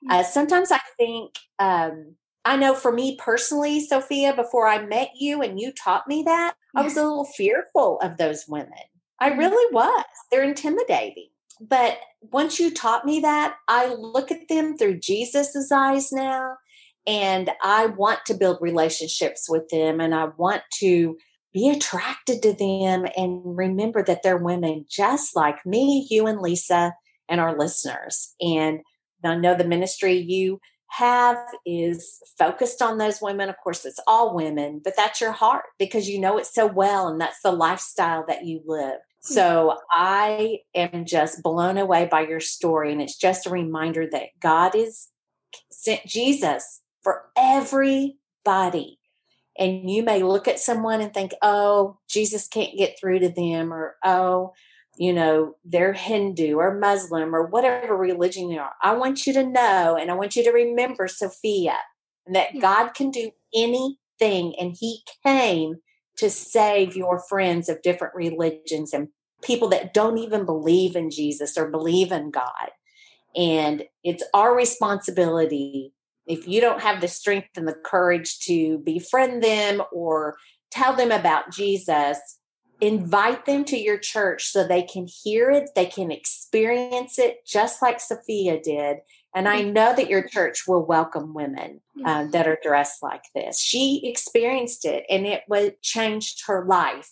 Uh, 0.09 0.19
mm. 0.19 0.25
sometimes 0.25 0.71
I 0.71 0.79
think, 0.97 1.35
um, 1.59 2.15
I 2.45 2.57
know 2.57 2.75
for 2.75 2.91
me 2.91 3.17
personally, 3.17 3.85
Safeeya, 3.85 4.35
before 4.35 4.67
I 4.67 4.85
met 4.85 5.11
you 5.19 5.41
and 5.41 5.59
you 5.59 5.71
taught 5.71 6.07
me 6.07 6.23
that, 6.23 6.55
I 6.75 6.81
was 6.81 6.97
a 6.97 7.03
little 7.03 7.25
fearful 7.25 7.99
of 8.01 8.17
those 8.17 8.45
women. 8.47 8.73
I 9.19 9.29
mm-hmm. 9.29 9.39
really 9.39 9.73
was. 9.73 10.05
They're 10.31 10.43
intimidating. 10.43 11.29
But 11.61 11.99
once 12.21 12.59
you 12.59 12.71
taught 12.71 13.05
me 13.05 13.19
that, 13.21 13.55
I 13.67 13.93
look 13.93 14.31
at 14.31 14.47
them 14.49 14.77
through 14.77 14.99
Jesus's 14.99 15.71
eyes 15.71 16.11
now. 16.11 16.57
And 17.05 17.51
I 17.61 17.87
want 17.87 18.19
to 18.25 18.33
build 18.33 18.57
relationships 18.61 19.49
with 19.49 19.67
them 19.69 19.99
and 19.99 20.15
I 20.15 20.29
want 20.37 20.63
to 20.79 21.17
be 21.53 21.69
attracted 21.69 22.41
to 22.41 22.53
them 22.53 23.05
and 23.15 23.41
remember 23.45 24.03
that 24.03 24.23
they're 24.23 24.37
women 24.37 24.85
just 24.89 25.35
like 25.35 25.65
me, 25.65 26.07
you, 26.09 26.25
and 26.25 26.41
Lisa, 26.41 26.93
and 27.29 27.39
our 27.39 27.57
listeners. 27.57 28.33
And 28.39 28.79
I 29.23 29.35
know 29.35 29.55
the 29.55 29.63
ministry 29.63 30.17
you 30.17 30.59
have 30.89 31.37
is 31.65 32.19
focused 32.37 32.81
on 32.81 32.97
those 32.97 33.21
women. 33.21 33.49
Of 33.49 33.55
course, 33.63 33.85
it's 33.85 33.99
all 34.07 34.35
women, 34.35 34.81
but 34.83 34.95
that's 34.95 35.19
your 35.19 35.31
heart 35.31 35.65
because 35.79 36.07
you 36.07 36.19
know 36.19 36.37
it 36.37 36.45
so 36.45 36.67
well 36.67 37.07
and 37.07 37.19
that's 37.19 37.41
the 37.41 37.51
lifestyle 37.51 38.25
that 38.27 38.45
you 38.45 38.61
live. 38.65 38.99
Hmm. 39.27 39.33
So 39.33 39.77
I 39.91 40.59
am 40.75 41.05
just 41.05 41.41
blown 41.41 41.77
away 41.77 42.07
by 42.09 42.21
your 42.21 42.39
story. 42.39 42.91
And 42.91 43.01
it's 43.01 43.17
just 43.17 43.47
a 43.47 43.51
reminder 43.51 44.07
that 44.11 44.29
God 44.39 44.75
is 44.75 45.09
sent 45.71 46.05
Jesus 46.05 46.81
for 47.01 47.23
everybody. 47.35 48.99
And 49.57 49.89
you 49.89 50.03
may 50.03 50.23
look 50.23 50.47
at 50.47 50.59
someone 50.59 51.01
and 51.01 51.13
think, 51.13 51.33
oh, 51.41 51.97
Jesus 52.09 52.47
can't 52.47 52.77
get 52.77 52.97
through 52.99 53.19
to 53.19 53.29
them, 53.29 53.71
or 53.71 53.95
oh, 54.03 54.53
you 54.97 55.13
know, 55.13 55.55
they're 55.65 55.93
Hindu 55.93 56.57
or 56.57 56.77
Muslim 56.77 57.35
or 57.35 57.45
whatever 57.45 57.95
religion 57.95 58.49
they 58.49 58.57
are. 58.57 58.73
I 58.81 58.93
want 58.95 59.25
you 59.25 59.33
to 59.33 59.45
know 59.45 59.97
and 59.99 60.11
I 60.11 60.13
want 60.13 60.35
you 60.35 60.43
to 60.43 60.51
remember, 60.51 61.07
Safeeya, 61.07 61.75
that 62.27 62.55
yeah. 62.55 62.61
God 62.61 62.93
can 62.93 63.09
do 63.09 63.31
anything 63.55 64.55
and 64.59 64.75
He 64.79 65.01
came 65.25 65.77
to 66.17 66.29
save 66.29 66.95
your 66.95 67.19
friends 67.19 67.69
of 67.69 67.81
different 67.81 68.13
religions 68.13 68.93
and 68.93 69.07
people 69.41 69.67
that 69.69 69.93
don't 69.93 70.19
even 70.19 70.45
believe 70.45 70.95
in 70.95 71.09
Jesus 71.09 71.57
or 71.57 71.69
believe 71.69 72.11
in 72.11 72.29
God. 72.29 72.69
And 73.35 73.83
it's 74.03 74.23
our 74.33 74.55
responsibility 74.55 75.93
if 76.27 76.47
you 76.47 76.61
don't 76.61 76.81
have 76.81 77.01
the 77.01 77.07
strength 77.07 77.49
and 77.57 77.67
the 77.67 77.73
courage 77.73 78.39
to 78.41 78.77
befriend 78.79 79.43
them 79.43 79.81
or 79.91 80.37
tell 80.71 80.95
them 80.95 81.11
about 81.11 81.51
Jesus 81.51 82.19
invite 82.83 83.45
them 83.45 83.63
to 83.63 83.77
your 83.77 83.97
church 83.97 84.47
so 84.47 84.67
they 84.67 84.83
can 84.83 85.07
hear 85.07 85.49
it, 85.49 85.69
they 85.73 85.85
can 85.85 86.11
experience 86.11 87.17
it 87.17 87.45
just 87.45 87.81
like 87.81 87.99
Safeeya 87.99 88.61
did. 88.61 88.97
And 89.33 89.47
I 89.47 89.61
know 89.61 89.95
that 89.95 90.09
your 90.09 90.27
church 90.27 90.67
will 90.67 90.85
welcome 90.85 91.33
women 91.33 91.81
uh, 92.05 92.25
that 92.27 92.47
are 92.47 92.59
dressed 92.61 93.01
like 93.01 93.23
this. 93.33 93.59
She 93.59 94.01
experienced 94.03 94.85
it 94.85 95.05
and 95.09 95.25
it 95.25 95.43
was 95.47 95.71
changed 95.81 96.43
her 96.47 96.65
life. 96.65 97.09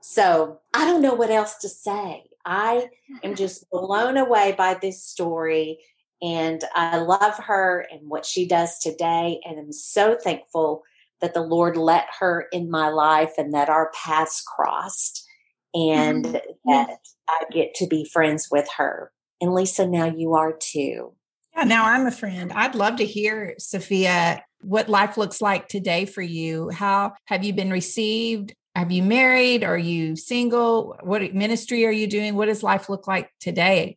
So 0.00 0.60
I 0.72 0.84
don't 0.84 1.02
know 1.02 1.14
what 1.14 1.30
else 1.30 1.58
to 1.58 1.68
say. 1.68 2.24
I 2.46 2.88
am 3.22 3.34
just 3.34 3.68
blown 3.70 4.16
away 4.16 4.54
by 4.56 4.74
this 4.80 5.02
story 5.02 5.80
and 6.22 6.62
I 6.74 6.98
love 6.98 7.38
her 7.38 7.86
and 7.90 8.08
what 8.08 8.24
she 8.24 8.46
does 8.46 8.78
today. 8.78 9.40
And 9.44 9.58
I'm 9.58 9.72
so 9.72 10.16
thankful 10.16 10.84
that 11.20 11.34
the 11.34 11.42
Lord 11.42 11.76
let 11.76 12.06
her 12.20 12.46
in 12.52 12.70
my 12.70 12.88
life 12.88 13.32
and 13.38 13.52
that 13.54 13.68
our 13.68 13.90
paths 13.92 14.42
crossed 14.42 15.24
and 15.74 16.24
mm-hmm. 16.24 16.70
that 16.70 16.98
I 17.28 17.44
get 17.52 17.74
to 17.74 17.86
be 17.86 18.04
friends 18.04 18.48
with 18.50 18.68
her. 18.76 19.12
And 19.40 19.54
Lisa, 19.54 19.86
now 19.86 20.06
you 20.06 20.34
are 20.34 20.52
too. 20.52 21.14
Yeah, 21.56 21.64
now 21.64 21.86
I'm 21.86 22.06
a 22.06 22.12
friend. 22.12 22.52
I'd 22.52 22.74
love 22.74 22.96
to 22.96 23.06
hear, 23.06 23.54
Safeeya, 23.60 24.40
what 24.60 24.88
life 24.88 25.16
looks 25.16 25.40
like 25.40 25.68
today 25.68 26.04
for 26.04 26.22
you. 26.22 26.70
How 26.70 27.14
have 27.26 27.44
you 27.44 27.52
been 27.52 27.70
received? 27.70 28.54
Have 28.74 28.92
you 28.92 29.02
married? 29.02 29.64
Are 29.64 29.78
you 29.78 30.16
single? 30.16 30.96
What 31.02 31.34
ministry 31.34 31.84
are 31.84 31.92
you 31.92 32.06
doing? 32.06 32.34
What 32.36 32.46
does 32.46 32.62
life 32.62 32.88
look 32.88 33.06
like 33.08 33.30
today? 33.40 33.96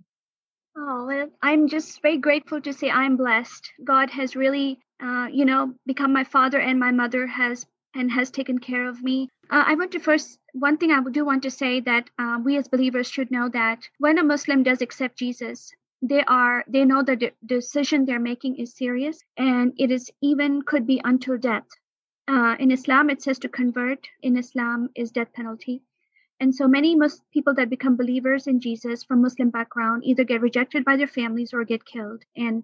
Oh, 0.78 1.06
well, 1.06 1.28
I'm 1.42 1.68
just 1.68 2.02
very 2.02 2.18
grateful 2.18 2.62
to 2.62 2.74
say 2.74 2.90
I'm 2.90 3.18
blessed. 3.18 3.70
God 3.84 4.10
has 4.10 4.36
really 4.36 4.80
uh, 5.02 5.28
you 5.32 5.46
know, 5.46 5.74
become 5.86 6.14
my 6.14 6.24
father 6.24 6.60
and 6.60 6.80
my 6.80 6.92
mother 6.92 7.28
has 7.28 7.66
and 7.94 8.12
has 8.12 8.32
taken 8.32 8.60
care 8.60 8.88
of 8.88 9.04
me. 9.04 9.28
Uh, 9.50 9.64
I 9.68 9.76
want 9.76 9.92
to 9.92 10.00
first, 10.00 10.40
one 10.54 10.78
thing 10.78 10.92
I 10.92 11.02
do 11.12 11.26
want 11.26 11.44
to 11.44 11.52
say 11.52 11.82
that 11.82 12.10
uh, 12.18 12.40
we 12.44 12.58
as 12.58 12.68
believers 12.68 13.10
should 13.10 13.32
know 13.32 13.50
that 13.50 13.90
when 13.98 14.18
a 14.18 14.24
Muslim 14.24 14.64
does 14.64 14.82
accept 14.82 15.18
Jesus, 15.18 15.74
they 16.02 16.24
are 16.24 16.64
they 16.68 16.86
know 16.86 17.04
the 17.04 17.32
decision 17.46 18.06
they're 18.06 18.20
making 18.20 18.56
is 18.56 18.76
serious 18.76 19.24
and 19.38 19.74
it 19.78 19.92
is 19.92 20.10
even 20.22 20.62
could 20.62 20.88
be 20.88 21.02
until 21.04 21.38
death. 21.38 21.68
Uh, 22.28 22.56
in 22.60 22.72
Islam, 22.72 23.10
it 23.10 23.22
says 23.22 23.40
to 23.40 23.50
convert. 23.50 24.08
In 24.22 24.38
Islam, 24.38 24.90
is 24.96 25.12
death 25.12 25.34
penalty. 25.34 25.84
And 26.40 26.56
so 26.56 26.68
many 26.68 26.96
Mus- 26.96 27.22
people 27.32 27.54
that 27.56 27.70
become 27.70 27.98
believers 27.98 28.48
in 28.48 28.62
Jesus 28.62 29.04
from 29.04 29.22
Muslim 29.22 29.50
background 29.50 30.04
either 30.06 30.24
get 30.24 30.42
rejected 30.42 30.86
by 30.86 30.96
their 30.96 31.08
families 31.08 31.54
or 31.54 31.64
get 31.66 31.86
killed. 31.86 32.24
And 32.36 32.64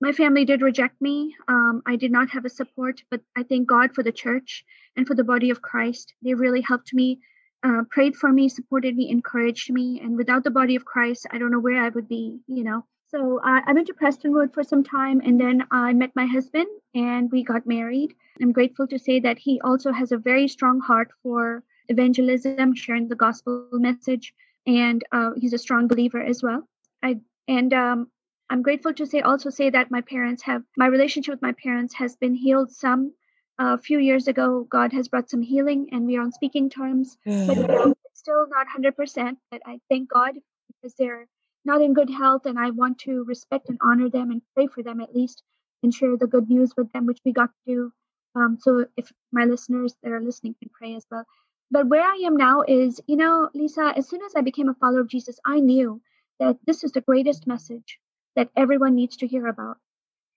my 0.00 0.12
family 0.12 0.44
did 0.44 0.62
reject 0.62 1.00
me. 1.00 1.34
Um, 1.48 1.82
I 1.86 1.96
did 1.96 2.12
not 2.12 2.30
have 2.30 2.44
a 2.44 2.50
support, 2.50 3.02
but 3.10 3.20
I 3.36 3.42
thank 3.42 3.66
God 3.66 3.94
for 3.94 4.02
the 4.02 4.12
church 4.12 4.64
and 4.96 5.06
for 5.06 5.14
the 5.14 5.24
body 5.24 5.50
of 5.50 5.62
Christ. 5.62 6.12
They 6.22 6.34
really 6.34 6.60
helped 6.60 6.92
me, 6.92 7.20
uh, 7.62 7.82
prayed 7.90 8.16
for 8.16 8.30
me, 8.32 8.48
supported 8.48 8.96
me, 8.96 9.10
encouraged 9.10 9.72
me. 9.72 10.00
And 10.00 10.16
without 10.16 10.44
the 10.44 10.50
body 10.50 10.76
of 10.76 10.84
Christ, 10.84 11.26
I 11.30 11.38
don't 11.38 11.50
know 11.50 11.60
where 11.60 11.82
I 11.82 11.88
would 11.88 12.08
be, 12.08 12.38
you 12.46 12.64
know. 12.64 12.84
So 13.08 13.38
uh, 13.38 13.60
I 13.64 13.72
went 13.72 13.86
to 13.86 13.94
Prestonwood 13.94 14.52
for 14.52 14.64
some 14.64 14.82
time 14.82 15.22
and 15.24 15.40
then 15.40 15.64
I 15.70 15.92
met 15.92 16.10
my 16.16 16.26
husband 16.26 16.66
and 16.94 17.30
we 17.30 17.44
got 17.44 17.66
married. 17.66 18.14
I'm 18.42 18.52
grateful 18.52 18.86
to 18.88 18.98
say 18.98 19.20
that 19.20 19.38
he 19.38 19.60
also 19.62 19.92
has 19.92 20.12
a 20.12 20.18
very 20.18 20.48
strong 20.48 20.80
heart 20.80 21.10
for 21.22 21.62
evangelism, 21.88 22.74
sharing 22.74 23.08
the 23.08 23.14
gospel 23.14 23.68
message, 23.72 24.34
and 24.66 25.04
uh, 25.12 25.30
he's 25.36 25.52
a 25.52 25.58
strong 25.58 25.86
believer 25.86 26.20
as 26.20 26.42
well. 26.42 26.68
I 27.02 27.20
and 27.48 27.72
um, 27.72 28.10
I'm 28.48 28.62
grateful 28.62 28.94
to 28.94 29.06
say 29.06 29.20
also 29.22 29.50
say 29.50 29.70
that 29.70 29.90
my 29.90 30.02
parents 30.02 30.42
have 30.44 30.62
my 30.76 30.86
relationship 30.86 31.32
with 31.32 31.42
my 31.42 31.52
parents 31.52 31.94
has 31.94 32.16
been 32.16 32.34
healed 32.34 32.70
some. 32.70 33.12
Uh, 33.58 33.74
a 33.74 33.78
few 33.78 33.98
years 33.98 34.28
ago, 34.28 34.66
God 34.70 34.92
has 34.92 35.08
brought 35.08 35.30
some 35.30 35.42
healing, 35.42 35.88
and 35.90 36.06
we 36.06 36.16
are 36.16 36.22
on 36.22 36.30
speaking 36.30 36.70
terms. 36.70 37.16
But 37.46 37.58
it's 37.58 38.20
still 38.20 38.46
not 38.48 38.66
100%. 38.68 39.36
But 39.50 39.62
I 39.66 39.80
thank 39.88 40.10
God 40.10 40.34
because 40.68 40.94
they're 40.94 41.26
not 41.64 41.82
in 41.82 41.94
good 41.94 42.10
health, 42.10 42.46
and 42.46 42.58
I 42.58 42.70
want 42.70 42.98
to 43.00 43.24
respect 43.24 43.68
and 43.68 43.78
honor 43.82 44.10
them 44.10 44.30
and 44.30 44.42
pray 44.54 44.68
for 44.68 44.82
them 44.82 45.00
at 45.00 45.14
least, 45.14 45.42
and 45.82 45.92
share 45.92 46.16
the 46.16 46.26
good 46.28 46.48
news 46.48 46.72
with 46.76 46.92
them, 46.92 47.06
which 47.06 47.20
we 47.24 47.32
got 47.32 47.48
to 47.48 47.74
do. 47.74 47.92
Um, 48.36 48.58
so 48.60 48.86
if 48.96 49.10
my 49.32 49.44
listeners 49.44 49.96
that 50.02 50.12
are 50.12 50.20
listening 50.20 50.54
can 50.60 50.70
pray 50.78 50.94
as 50.94 51.06
well. 51.10 51.24
But 51.70 51.88
where 51.88 52.02
I 52.02 52.22
am 52.26 52.36
now 52.36 52.62
is, 52.68 53.00
you 53.08 53.16
know, 53.16 53.48
Lisa, 53.54 53.92
as 53.96 54.08
soon 54.08 54.22
as 54.22 54.34
I 54.36 54.42
became 54.42 54.68
a 54.68 54.74
follower 54.74 55.00
of 55.00 55.08
Jesus, 55.08 55.40
I 55.44 55.58
knew 55.58 56.00
that 56.38 56.58
this 56.66 56.84
is 56.84 56.92
the 56.92 57.00
greatest 57.00 57.46
message 57.46 57.98
that 58.36 58.50
everyone 58.54 58.94
needs 58.94 59.16
to 59.16 59.26
hear 59.26 59.46
about. 59.46 59.78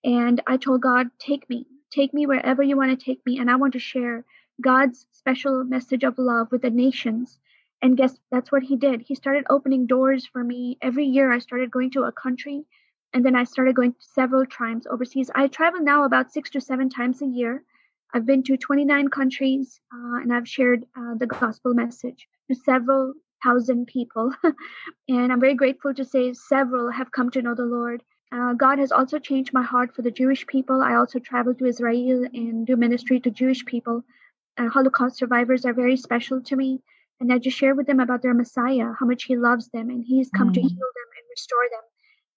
And 0.02 0.42
I 0.46 0.56
told 0.56 0.80
God, 0.80 1.08
take 1.18 1.48
me, 1.48 1.66
take 1.90 2.12
me 2.12 2.26
wherever 2.26 2.62
you 2.62 2.76
want 2.76 2.98
to 2.98 3.04
take 3.04 3.24
me. 3.24 3.38
And 3.38 3.50
I 3.50 3.56
want 3.56 3.74
to 3.74 3.78
share 3.78 4.24
God's 4.60 5.06
special 5.12 5.62
message 5.64 6.04
of 6.04 6.18
love 6.18 6.50
with 6.50 6.62
the 6.62 6.70
nations. 6.70 7.38
And 7.82 7.96
guess 7.96 8.18
that's 8.30 8.50
what 8.50 8.62
he 8.62 8.76
did. 8.76 9.02
He 9.02 9.14
started 9.14 9.44
opening 9.48 9.86
doors 9.86 10.26
for 10.26 10.42
me. 10.42 10.78
Every 10.82 11.04
year 11.04 11.32
I 11.32 11.38
started 11.38 11.70
going 11.70 11.90
to 11.92 12.04
a 12.04 12.12
country 12.12 12.64
and 13.12 13.24
then 13.24 13.34
I 13.34 13.44
started 13.44 13.74
going 13.74 13.94
several 13.98 14.46
times 14.46 14.86
overseas. 14.86 15.30
I 15.34 15.48
travel 15.48 15.80
now 15.80 16.04
about 16.04 16.32
six 16.32 16.50
to 16.50 16.60
seven 16.60 16.88
times 16.88 17.22
a 17.22 17.26
year. 17.26 17.64
I've 18.12 18.26
been 18.26 18.42
to 18.44 18.56
29 18.56 19.08
countries 19.08 19.80
uh, 19.92 20.20
and 20.20 20.32
I've 20.32 20.48
shared 20.48 20.84
uh, 20.96 21.14
the 21.14 21.26
gospel 21.26 21.74
message 21.74 22.28
to 22.48 22.54
several 22.54 23.14
thousand 23.42 23.86
people. 23.86 24.32
and 25.08 25.32
I'm 25.32 25.40
very 25.40 25.54
grateful 25.54 25.94
to 25.94 26.04
say 26.04 26.32
several 26.32 26.90
have 26.90 27.12
come 27.12 27.30
to 27.30 27.42
know 27.42 27.54
the 27.54 27.64
Lord. 27.64 28.02
Uh, 28.32 28.52
God 28.52 28.78
has 28.78 28.92
also 28.92 29.18
changed 29.18 29.52
my 29.52 29.62
heart 29.62 29.94
for 29.94 30.02
the 30.02 30.10
Jewish 30.10 30.46
people. 30.46 30.82
I 30.82 30.94
also 30.94 31.18
travel 31.18 31.54
to 31.54 31.66
Israel 31.66 32.26
and 32.32 32.66
do 32.66 32.76
ministry 32.76 33.18
to 33.20 33.30
Jewish 33.30 33.64
people. 33.64 34.04
Uh, 34.56 34.68
Holocaust 34.68 35.16
survivors 35.16 35.64
are 35.64 35.72
very 35.72 35.96
special 35.96 36.40
to 36.42 36.56
me. 36.56 36.80
And 37.18 37.32
I 37.32 37.38
just 37.38 37.56
share 37.56 37.74
with 37.74 37.86
them 37.86 38.00
about 38.00 38.22
their 38.22 38.34
Messiah, 38.34 38.92
how 38.98 39.04
much 39.04 39.24
He 39.24 39.36
loves 39.36 39.68
them, 39.68 39.90
and 39.90 40.04
He's 40.04 40.30
come 40.30 40.50
mm. 40.50 40.54
to 40.54 40.60
heal 40.60 40.70
them 40.70 41.10
and 41.18 41.30
restore 41.30 41.68
them. 41.70 41.82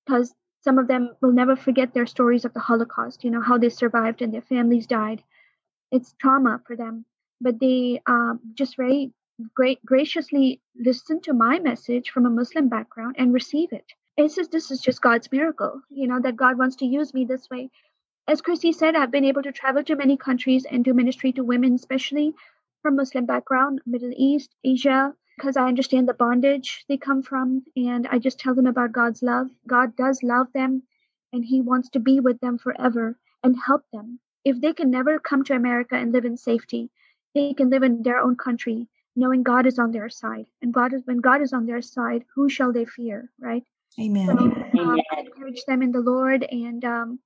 Because 0.06 0.34
some 0.62 0.78
of 0.78 0.88
them 0.88 1.16
will 1.22 1.32
never 1.32 1.56
forget 1.56 1.94
their 1.94 2.06
stories 2.06 2.44
of 2.44 2.54
the 2.54 2.60
Holocaust, 2.60 3.24
you 3.24 3.32
know, 3.32 3.42
how 3.42 3.58
they 3.58 3.70
survived 3.70 4.22
and 4.22 4.34
their 4.34 4.42
families 4.42 4.88
died. 4.88 5.24
It's 5.92 6.14
trauma 6.20 6.62
for 6.66 6.76
them. 6.76 7.06
But 7.40 7.60
they 7.60 8.02
um, 8.06 8.40
just 8.56 8.78
very 8.78 9.14
great, 9.54 9.84
graciously 9.86 10.62
listen 10.76 11.20
to 11.22 11.34
my 11.34 11.60
message 11.60 12.10
from 12.12 12.26
a 12.26 12.30
Muslim 12.30 12.70
background 12.70 13.16
and 13.18 13.34
receive 13.34 13.74
it. 13.74 13.86
It's 14.16 14.36
just, 14.36 14.52
this 14.52 14.70
is 14.70 14.80
just 14.80 15.02
God's 15.02 15.32
miracle, 15.32 15.82
you 15.90 16.08
know, 16.08 16.20
that 16.20 16.36
God 16.36 16.58
wants 16.58 16.76
to 16.78 16.86
use 16.86 17.14
me 17.14 17.26
this 17.26 17.50
way. 17.50 17.70
As 18.28 18.42
Chrissy 18.42 18.72
said, 18.72 18.96
I've 18.96 19.12
been 19.12 19.26
able 19.26 19.44
to 19.44 19.52
travel 19.52 19.84
to 19.84 19.96
many 19.96 20.18
countries 20.18 20.66
and 20.66 20.86
do 20.86 20.94
ministry 20.94 21.32
to 21.34 21.44
women, 21.44 21.74
especially 21.74 22.34
from 22.82 22.96
Muslim 22.96 23.26
background, 23.26 23.82
Middle 23.86 24.14
East, 24.16 24.56
Asia, 24.64 25.14
because 25.36 25.58
I 25.58 25.68
understand 25.68 26.08
the 26.08 26.14
bondage 26.14 26.86
they 26.88 26.98
come 26.98 27.24
from. 27.24 27.64
And 27.76 28.08
I 28.08 28.20
just 28.20 28.40
tell 28.40 28.54
them 28.54 28.68
about 28.68 28.92
God's 28.92 29.24
love. 29.24 29.50
God 29.68 29.96
does 29.96 30.22
love 30.22 30.54
them 30.54 30.84
and 31.34 31.44
He 31.44 31.60
wants 31.60 31.90
to 31.90 32.00
be 32.00 32.20
with 32.20 32.40
them 32.40 32.60
forever 32.60 33.18
and 33.44 33.58
help 33.66 33.84
them. 33.92 34.20
If 34.46 34.62
they 34.62 34.74
can 34.74 34.92
never 34.92 35.20
come 35.20 35.44
to 35.46 35.56
America 35.56 35.96
and 35.96 36.12
live 36.12 36.26
in 36.26 36.38
safety, 36.38 36.92
they 37.34 37.54
can 37.54 37.72
live 37.72 37.84
in 37.84 38.04
their 38.04 38.20
own 38.20 38.36
country 38.36 38.88
knowing 39.16 39.44
God 39.44 39.66
is 39.66 39.80
on 39.80 39.92
their 39.92 40.10
side. 40.10 40.46
And 40.62 40.74
God 40.74 40.94
is 40.94 41.02
when 41.06 41.18
God 41.18 41.42
is 41.42 41.54
on 41.54 41.66
their 41.66 41.82
side, 41.82 42.26
who 42.36 42.50
shall 42.50 42.72
they 42.74 42.86
fear, 42.86 43.30
right? 43.40 43.64
Amen. 44.00 44.26
So, 44.28 44.38
um, 44.38 45.00
I 45.12 45.20
encourage 45.20 45.64
them 45.66 45.82
in 45.82 45.92
the 45.92 46.00
Lord, 46.00 46.44
and 46.44 46.84
um, 46.84 47.20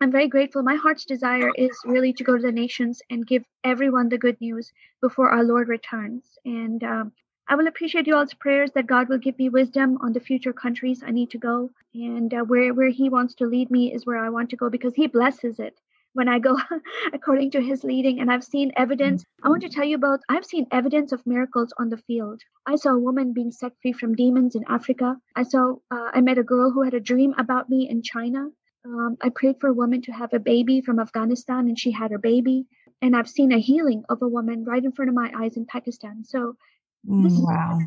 I'm 0.00 0.12
very 0.12 0.28
grateful. 0.28 0.62
My 0.62 0.74
heart's 0.74 1.04
desire 1.04 1.50
is 1.56 1.70
really 1.84 2.12
to 2.14 2.24
go 2.24 2.36
to 2.36 2.42
the 2.42 2.52
nations 2.52 3.00
and 3.08 3.26
give 3.26 3.44
everyone 3.64 4.08
the 4.08 4.18
good 4.18 4.40
news 4.40 4.72
before 5.00 5.30
our 5.30 5.44
Lord 5.44 5.68
returns. 5.68 6.24
And 6.44 6.82
um, 6.84 7.12
I 7.48 7.54
will 7.54 7.66
appreciate 7.66 8.06
you 8.06 8.16
all's 8.16 8.34
prayers 8.34 8.72
that 8.72 8.86
God 8.86 9.08
will 9.08 9.18
give 9.18 9.38
me 9.38 9.48
wisdom 9.48 9.98
on 10.02 10.12
the 10.12 10.20
future 10.20 10.52
countries 10.52 11.02
I 11.02 11.12
need 11.12 11.30
to 11.30 11.38
go, 11.38 11.70
and 11.94 12.32
uh, 12.34 12.42
where 12.42 12.74
where 12.74 12.90
He 12.90 13.08
wants 13.08 13.34
to 13.36 13.46
lead 13.46 13.70
me 13.70 13.92
is 13.92 14.04
where 14.04 14.18
I 14.18 14.28
want 14.28 14.50
to 14.50 14.56
go 14.56 14.68
because 14.68 14.94
He 14.94 15.06
blesses 15.06 15.58
it 15.58 15.78
when 16.14 16.28
I 16.28 16.38
go 16.38 16.58
according 17.12 17.52
to 17.52 17.60
his 17.60 17.84
leading. 17.84 18.20
And 18.20 18.30
I've 18.30 18.44
seen 18.44 18.72
evidence. 18.76 19.24
I 19.42 19.48
want 19.48 19.62
to 19.62 19.68
tell 19.68 19.84
you 19.84 19.96
about, 19.96 20.20
I've 20.28 20.44
seen 20.44 20.66
evidence 20.70 21.12
of 21.12 21.26
miracles 21.26 21.72
on 21.78 21.88
the 21.88 21.96
field. 21.96 22.40
I 22.66 22.76
saw 22.76 22.90
a 22.90 22.98
woman 22.98 23.32
being 23.32 23.50
set 23.50 23.72
free 23.80 23.92
from 23.92 24.14
demons 24.14 24.54
in 24.54 24.64
Africa. 24.68 25.16
I 25.34 25.42
saw, 25.44 25.76
uh, 25.90 26.10
I 26.12 26.20
met 26.20 26.38
a 26.38 26.42
girl 26.42 26.70
who 26.70 26.82
had 26.82 26.94
a 26.94 27.00
dream 27.00 27.34
about 27.38 27.68
me 27.68 27.88
in 27.88 28.02
China. 28.02 28.48
Um, 28.84 29.16
I 29.20 29.28
prayed 29.30 29.56
for 29.60 29.68
a 29.68 29.74
woman 29.74 30.02
to 30.02 30.12
have 30.12 30.32
a 30.32 30.40
baby 30.40 30.80
from 30.80 30.98
Afghanistan 30.98 31.68
and 31.68 31.78
she 31.78 31.92
had 31.92 32.10
her 32.10 32.18
baby. 32.18 32.66
And 33.00 33.16
I've 33.16 33.28
seen 33.28 33.52
a 33.52 33.58
healing 33.58 34.04
of 34.08 34.22
a 34.22 34.28
woman 34.28 34.64
right 34.64 34.84
in 34.84 34.92
front 34.92 35.08
of 35.08 35.14
my 35.14 35.32
eyes 35.36 35.56
in 35.56 35.66
Pakistan. 35.66 36.24
So, 36.24 36.56
mm, 37.08 37.42
wow. 37.42 37.78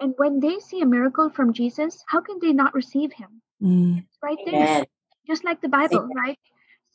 and 0.00 0.14
when 0.16 0.40
they 0.40 0.60
see 0.60 0.80
a 0.80 0.86
miracle 0.86 1.30
from 1.30 1.52
Jesus, 1.52 2.02
how 2.06 2.20
can 2.20 2.38
they 2.40 2.52
not 2.52 2.74
receive 2.74 3.12
him? 3.12 3.42
Mm. 3.62 4.06
Right 4.22 4.38
there. 4.44 4.54
Amen. 4.54 4.84
Just 5.26 5.44
like 5.44 5.60
the 5.60 5.68
Bible, 5.68 5.98
Amen. 5.98 6.16
right? 6.16 6.38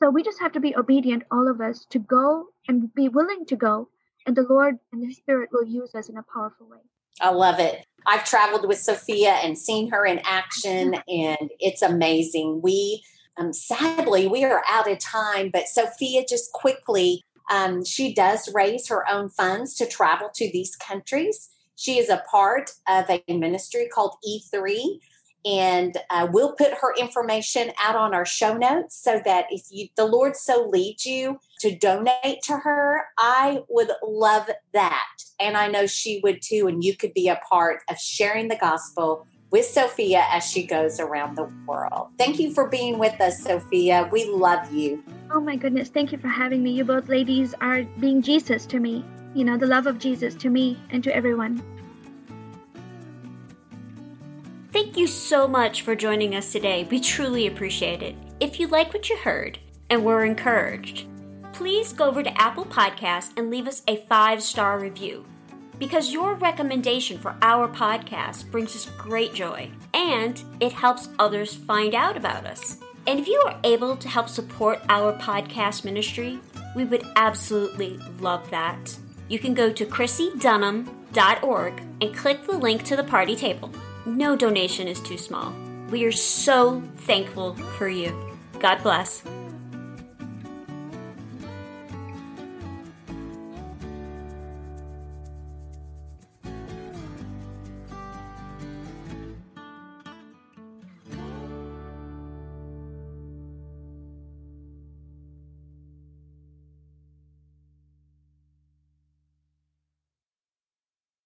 So 0.01 0.09
we 0.09 0.23
just 0.23 0.39
have 0.39 0.51
to 0.53 0.59
be 0.59 0.75
obedient, 0.75 1.23
all 1.29 1.47
of 1.47 1.61
us, 1.61 1.85
to 1.91 1.99
go 1.99 2.47
and 2.67 2.91
be 2.95 3.07
willing 3.07 3.45
to 3.45 3.55
go. 3.55 3.89
And 4.25 4.35
the 4.35 4.41
Lord 4.41 4.79
and 4.91 5.03
the 5.03 5.13
Spirit 5.13 5.49
will 5.51 5.65
use 5.65 5.93
us 5.93 6.09
in 6.09 6.17
a 6.17 6.23
powerful 6.33 6.67
way. 6.67 6.79
I 7.19 7.29
love 7.29 7.59
it. 7.59 7.85
I've 8.07 8.25
traveled 8.25 8.67
with 8.67 8.79
Safeeya 8.79 9.45
and 9.45 9.55
seen 9.55 9.91
her 9.91 10.03
in 10.03 10.19
action, 10.23 10.95
and 11.07 11.51
it's 11.59 11.83
amazing. 11.83 12.61
We, 12.63 13.03
um, 13.37 13.53
sadly, 13.53 14.27
we 14.27 14.43
are 14.43 14.63
out 14.67 14.89
of 14.89 14.97
time, 14.97 15.51
but 15.53 15.65
Safeeya 15.65 16.27
just 16.27 16.51
quickly, 16.51 17.21
um, 17.51 17.85
she 17.85 18.11
does 18.11 18.49
raise 18.55 18.87
her 18.87 19.07
own 19.07 19.29
funds 19.29 19.75
to 19.75 19.85
travel 19.85 20.29
to 20.33 20.51
these 20.51 20.75
countries. 20.75 21.49
She 21.75 21.99
is 21.99 22.09
a 22.09 22.23
part 22.29 22.71
of 22.87 23.05
a 23.07 23.21
ministry 23.31 23.87
called 23.87 24.15
E3 24.27 24.99
and 25.45 25.97
uh, 26.09 26.27
we'll 26.31 26.53
put 26.53 26.73
her 26.81 26.93
information 26.99 27.71
out 27.81 27.95
on 27.95 28.13
our 28.13 28.25
show 28.25 28.55
notes 28.55 29.01
so 29.01 29.21
that 29.25 29.45
if 29.49 29.63
you 29.69 29.87
the 29.97 30.05
lord 30.05 30.35
so 30.35 30.67
leads 30.69 31.05
you 31.05 31.37
to 31.59 31.75
donate 31.75 32.41
to 32.43 32.57
her 32.57 33.03
i 33.17 33.59
would 33.69 33.91
love 34.03 34.49
that. 34.73 35.07
And 35.39 35.57
i 35.57 35.67
know 35.67 35.87
she 35.87 36.19
would 36.23 36.41
too 36.41 36.67
and 36.67 36.83
you 36.83 36.95
could 36.95 37.13
be 37.13 37.27
a 37.27 37.39
part 37.49 37.81
of 37.89 37.97
sharing 37.97 38.47
the 38.47 38.57
gospel 38.57 39.25
with 39.51 39.65
Safeeya 39.65 40.23
as 40.31 40.45
she 40.45 40.65
goes 40.65 40.97
around 40.97 41.35
the 41.35 41.51
world. 41.67 42.07
Thank 42.17 42.39
you 42.39 42.53
for 42.53 42.69
being 42.69 42.97
with 42.97 43.19
us 43.19 43.45
Safeeya. 43.45 44.09
We 44.09 44.23
love 44.23 44.71
you. 44.71 45.03
Oh 45.29 45.41
my 45.41 45.57
goodness 45.57 45.89
thank 45.89 46.11
you 46.11 46.17
for 46.17 46.29
having 46.29 46.63
me. 46.63 46.71
You 46.71 46.85
both 46.85 47.09
ladies 47.09 47.53
are 47.59 47.83
being 47.99 48.21
jesus 48.21 48.65
to 48.67 48.79
me 48.79 49.03
you 49.33 49.45
know 49.45 49.57
the 49.57 49.67
love 49.67 49.87
of 49.87 49.97
jesus 49.97 50.35
to 50.35 50.49
me 50.49 50.77
and 50.89 51.03
to 51.03 51.15
everyone 51.15 51.63
Thank 54.71 54.95
you 54.95 55.05
so 55.05 55.49
much 55.49 55.81
for 55.81 55.95
joining 55.97 56.33
us 56.33 56.53
today. 56.53 56.87
We 56.89 57.01
truly 57.01 57.47
appreciate 57.47 58.01
it. 58.01 58.15
If 58.39 58.57
you 58.57 58.67
like 58.67 58.93
what 58.93 59.09
you 59.09 59.17
heard 59.17 59.59
and 59.89 60.05
were 60.05 60.23
encouraged, 60.23 61.07
please 61.51 61.91
go 61.91 62.05
over 62.05 62.23
to 62.23 62.41
Apple 62.41 62.63
Podcasts 62.63 63.31
and 63.35 63.49
leave 63.49 63.67
us 63.67 63.83
a 63.89 63.97
five 64.05 64.41
star 64.41 64.79
review. 64.79 65.25
Because 65.77 66.13
your 66.13 66.35
recommendation 66.35 67.17
for 67.17 67.35
our 67.41 67.67
podcast 67.67 68.49
brings 68.49 68.73
us 68.73 68.85
great 68.97 69.33
joy 69.33 69.69
and 69.93 70.41
it 70.61 70.71
helps 70.71 71.09
others 71.19 71.53
find 71.53 71.93
out 71.93 72.15
about 72.15 72.45
us. 72.45 72.77
And 73.07 73.19
if 73.19 73.27
you 73.27 73.43
are 73.45 73.59
able 73.65 73.97
to 73.97 74.07
help 74.07 74.29
support 74.29 74.79
our 74.87 75.11
podcast 75.17 75.83
ministry, 75.83 76.39
we 76.77 76.85
would 76.85 77.03
absolutely 77.17 77.99
love 78.19 78.49
that. 78.51 78.97
You 79.27 79.37
can 79.37 79.53
go 79.53 79.73
to 79.73 79.85
chrissydunham.org 79.85 81.81
and 81.99 82.15
click 82.15 82.45
the 82.45 82.57
link 82.57 82.83
to 82.83 82.95
the 82.95 83.03
party 83.03 83.35
table. 83.35 83.69
No 84.05 84.35
donation 84.35 84.87
is 84.87 84.99
too 84.99 85.17
small. 85.17 85.53
We 85.89 86.05
are 86.05 86.11
so 86.11 86.81
thankful 86.97 87.55
for 87.77 87.87
you. 87.87 88.15
God 88.59 88.81
bless. 88.81 89.23